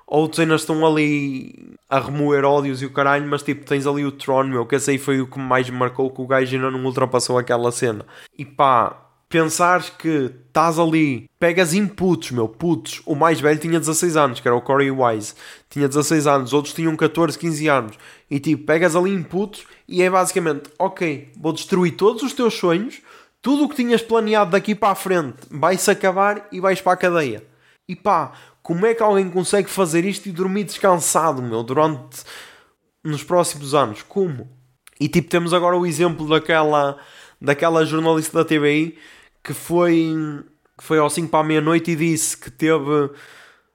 [0.08, 4.10] outros ainda estão ali a remoer ódios e o caralho, mas tipo tens ali o
[4.10, 6.70] Tron, meu, que esse aí foi o que mais me marcou, que o gajo ainda
[6.70, 8.04] não ultrapassou aquela cena.
[8.36, 13.02] E pá, pensares que estás ali, pegas inputs, meu, putos.
[13.04, 15.34] O mais velho tinha 16 anos, que era o Corey Wise,
[15.68, 17.98] tinha 16 anos, outros tinham 14, 15 anos.
[18.30, 23.00] E tipo, pegas ali inputs e é basicamente, ok, vou destruir todos os teus sonhos,
[23.42, 26.96] tudo o que tinhas planeado daqui para a frente vai-se acabar e vais para a
[26.96, 27.44] cadeia.
[27.88, 28.32] E pá,
[28.68, 32.18] como é que alguém consegue fazer isto e dormir descansado, meu, durante
[33.02, 34.02] nos próximos anos?
[34.02, 34.46] Como?
[35.00, 36.98] E tipo, temos agora o exemplo daquela
[37.40, 38.98] daquela jornalista da TVI
[39.42, 40.14] que foi,
[40.76, 43.10] que foi ao 5 para a meia-noite e disse que teve.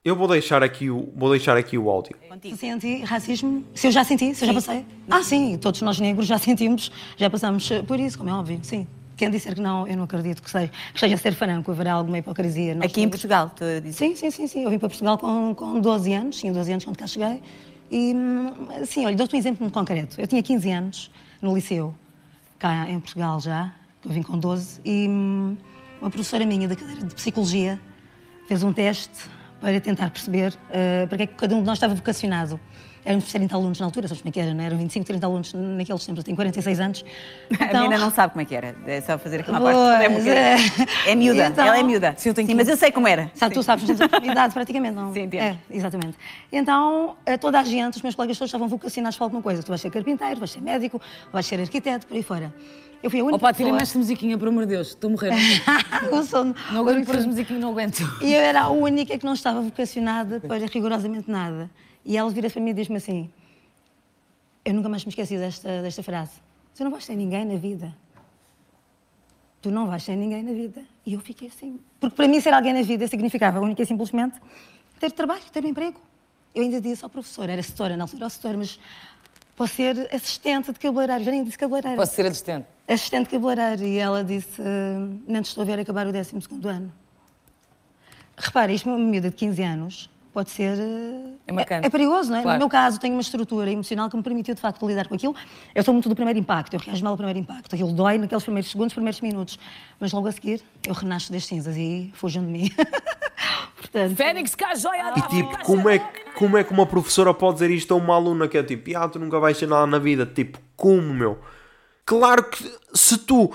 [0.05, 2.15] Eu vou deixar aqui o, vou deixar aqui o áudio.
[2.55, 3.65] Senti racismo?
[3.73, 4.85] Se eu já senti, se eu já passei?
[5.09, 8.85] Ah, sim, todos nós negros já sentimos, já passamos por isso, como é óbvio, sim.
[9.23, 12.17] Quem disser que não, eu não acredito que seja, que seja ser franco, haverá alguma
[12.17, 12.75] hipocrisia.
[12.75, 13.95] Nós Aqui em Portugal, tu dizes?
[13.95, 14.63] Sim, sim, sim, sim.
[14.63, 17.41] Eu vim para Portugal com, com 12 anos, tinha 12 anos quando cá cheguei.
[17.89, 18.13] E,
[18.85, 20.19] sim, olha, dou-te um exemplo muito concreto.
[20.19, 21.11] Eu tinha 15 anos
[21.41, 21.95] no liceu,
[22.59, 25.55] cá em Portugal já, eu vim com 12, e hum,
[26.01, 27.79] uma professora minha da cadeira de Psicologia
[28.45, 29.29] fez um teste
[29.61, 32.59] para tentar perceber uh, para que é que cada um de nós estava vocacionado.
[33.05, 34.67] Éramos 30 alunos na altura, sabes como é que era, não é?
[34.67, 37.05] Eram 25, 30 alunos naqueles tempos, eu tenho 46 anos.
[37.53, 37.69] Então...
[37.69, 40.29] A menina não sabe como é que era, é só fazer aquela parte.
[40.29, 41.65] É, é miúda, então...
[41.65, 42.13] ela é miúda.
[42.17, 43.31] Sim, Sim, mas eu sei como era.
[43.35, 45.13] Sabe, tu sabes, temos a idade praticamente, não?
[45.13, 46.17] Sim, É, exatamente.
[46.51, 49.61] Então, eh, toda a gente, os meus colegas todos estavam vocacionados para alguma coisa.
[49.63, 51.01] Tu vais ser carpinteiro, vais ser médico,
[51.31, 52.53] vais ser arquiteto, por aí fora.
[53.03, 53.35] Eu fui a única.
[53.35, 55.33] Opa, tira mais essa musiquinha, por amor de Deus, estou a morrer.
[56.25, 56.55] Sono.
[56.71, 57.99] Não aguento pôr as musiquinhas, não aguento.
[58.21, 61.69] E eu era a única que não estava vocacionada para rigorosamente nada.
[62.05, 63.29] E ela vira para mim e diz-me assim:
[64.65, 66.33] Eu nunca mais me esqueci desta, desta frase.
[66.75, 67.95] Tu não vais ser ninguém na vida.
[69.61, 70.83] Tu não vais ser ninguém na vida.
[71.05, 71.79] E eu fiquei assim.
[71.99, 74.35] Porque para mim ser alguém na vida significava única e simplesmente
[74.99, 75.99] ter trabalho, ter um emprego.
[76.53, 78.79] Eu ainda disse ao professor, era setora, não era setora, mas
[79.55, 81.23] posso ser assistente de cabeleireiro.
[81.23, 81.97] Já nem disse cabeleireiro.
[81.97, 82.67] Posso ser assistente?
[82.87, 83.83] Assistente de cabeleireiro.
[83.83, 84.61] E ela disse,
[85.27, 86.35] não te estou a ver acabar o 12
[86.65, 86.93] ano.
[88.37, 90.77] Repara, isto é uma miúda de 15 anos pode ser.
[91.47, 92.41] É, é, é perigoso, não é?
[92.41, 92.57] Claro.
[92.57, 95.35] No meu caso, tenho uma estrutura emocional que me permitiu, de facto, lidar com aquilo.
[95.73, 97.73] Eu sou muito do primeiro impacto, eu reajo mal ao primeiro impacto.
[97.73, 99.59] Aquilo dói naqueles primeiros segundos, primeiros minutos.
[99.99, 102.71] Mas logo a seguir, eu renasço das cinzas e fujam de mim.
[103.77, 104.15] Portanto...
[104.15, 105.13] Fênix, cá, joia!
[105.15, 105.99] E tipo, como é,
[106.35, 109.07] como é que uma professora pode dizer isto a uma aluna que é tipo, ah,
[109.07, 110.25] tu nunca vais ser nada na vida?
[110.25, 111.37] Tipo, como, meu?
[112.05, 112.63] Claro que
[112.93, 113.51] se tu,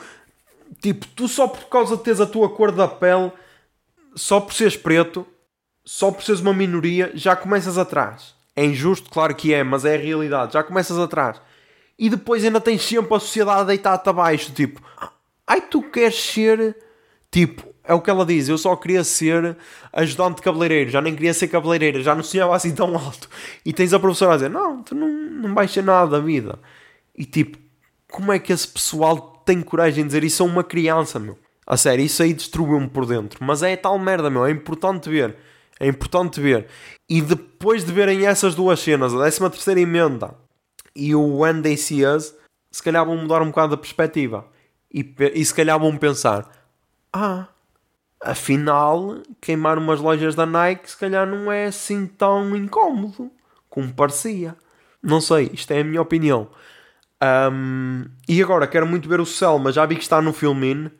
[0.80, 3.32] tipo, tu só por causa de teres a tua cor da pele,
[4.14, 5.26] só por seres preto,
[5.88, 8.34] só por seres uma minoria, já começas atrás.
[8.54, 10.52] É injusto, claro que é, mas é a realidade.
[10.52, 11.40] Já começas atrás.
[11.98, 14.52] E depois ainda tens sempre a sociedade a deitar-te abaixo.
[14.52, 14.82] Tipo,
[15.46, 16.76] ai, tu queres ser.
[17.30, 18.50] Tipo, é o que ela diz.
[18.50, 19.56] Eu só queria ser
[19.90, 20.90] ajudante de cabeleireiro.
[20.90, 22.02] Já nem queria ser cabeleireira.
[22.02, 23.26] Já não sonhava assim tão alto.
[23.64, 26.58] E tens a professora a dizer: Não, tu não, não vais ser nada da vida.
[27.16, 27.56] E tipo,
[28.12, 31.38] como é que esse pessoal tem coragem de dizer isso a uma criança, meu?
[31.66, 33.42] A sério, isso aí destruiu-me por dentro.
[33.42, 34.44] Mas é tal merda, meu.
[34.44, 35.48] É importante ver.
[35.80, 36.66] É importante ver.
[37.08, 40.34] E depois de verem essas duas cenas, a 13 terceira emenda
[40.94, 42.34] e o When They See Us,
[42.70, 44.46] se calhar vão mudar um bocado a perspectiva.
[44.92, 46.50] E, e se calhar vão pensar:
[47.12, 47.46] Ah,
[48.20, 53.30] afinal, queimar umas lojas da Nike se calhar não é assim tão incómodo
[53.68, 54.56] como parecia.
[55.02, 56.48] Não sei, isto é a minha opinião.
[57.52, 60.90] Um, e agora, quero muito ver o Selma, já vi que está no filme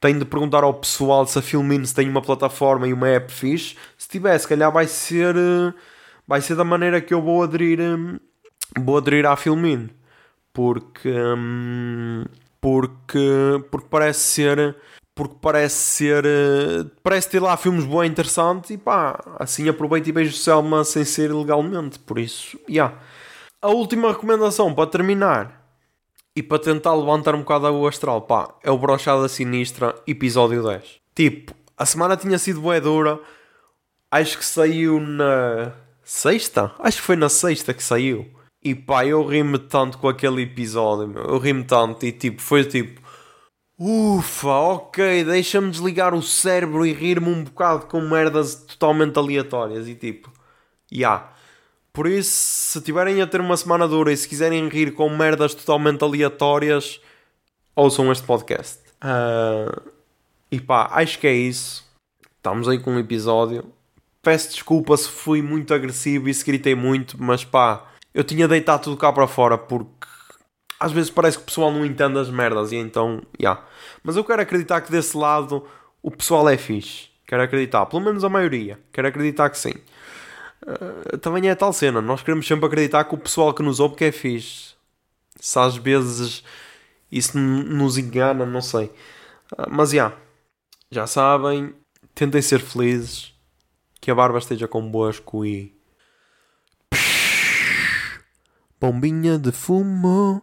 [0.00, 3.76] tenho de perguntar ao pessoal se a Filmin tem uma plataforma e uma app fixe.
[4.10, 5.72] Tiver, se calhar vai ser, uh,
[6.26, 8.18] vai ser da maneira que eu vou aderir, um,
[8.78, 9.88] vou aderir à Filmin.
[10.52, 12.24] Porque, um,
[12.60, 14.76] porque, porque parece ser
[15.20, 16.24] porque parece ser.
[16.24, 21.04] Uh, parece ter lá filmes bem interessantes e pá, assim aproveito e vejo Selma sem
[21.04, 21.98] ser ilegalmente.
[21.98, 22.72] Por isso, já.
[22.72, 22.98] Yeah.
[23.60, 25.62] A última recomendação para terminar
[26.34, 31.00] e para tentar levantar um bocado a astral, pá, é o Brochada Sinistra, episódio 10.
[31.14, 33.20] Tipo, a semana tinha sido bué dura,
[34.10, 36.72] acho que saiu na sexta?
[36.78, 38.28] Acho que foi na sexta que saiu.
[38.62, 41.22] E pá, eu ri-me tanto com aquele episódio, meu.
[41.24, 43.00] eu ri-me tanto e tipo, foi tipo
[43.82, 49.94] Ufa, ok, deixa-me desligar o cérebro e rir-me um bocado com merdas totalmente aleatórias e
[49.94, 50.30] tipo,
[50.92, 50.98] ya.
[50.98, 51.32] Yeah.
[51.90, 55.54] Por isso, se tiverem a ter uma semana dura e se quiserem rir com merdas
[55.54, 57.00] totalmente aleatórias,
[57.74, 58.80] ouçam este podcast.
[59.02, 59.90] Uh,
[60.50, 61.82] e pá, acho que é isso.
[62.36, 63.72] Estamos aí com um episódio.
[64.22, 68.84] Peço desculpa se fui muito agressivo e se gritei muito, mas pá, eu tinha deitado
[68.84, 70.06] tudo cá para fora porque
[70.80, 73.50] às vezes parece que o pessoal não entende as merdas e então, já.
[73.50, 73.66] Yeah.
[74.02, 75.66] Mas eu quero acreditar que desse lado
[76.02, 77.10] o pessoal é fixe.
[77.26, 78.80] Quero acreditar, pelo menos a maioria.
[78.90, 79.74] Quero acreditar que sim.
[80.62, 82.00] Uh, também é tal cena.
[82.00, 84.74] Nós queremos sempre acreditar que o pessoal que nos ouve que é fixe.
[85.38, 86.42] Se às vezes
[87.12, 88.86] isso nos engana, não sei.
[89.52, 89.96] Uh, mas já.
[89.96, 90.16] Yeah,
[90.90, 91.74] já sabem.
[92.14, 93.34] Tentem ser felizes.
[94.00, 95.74] Que a barba esteja convosco e.
[98.80, 100.42] Bombinha de fumo.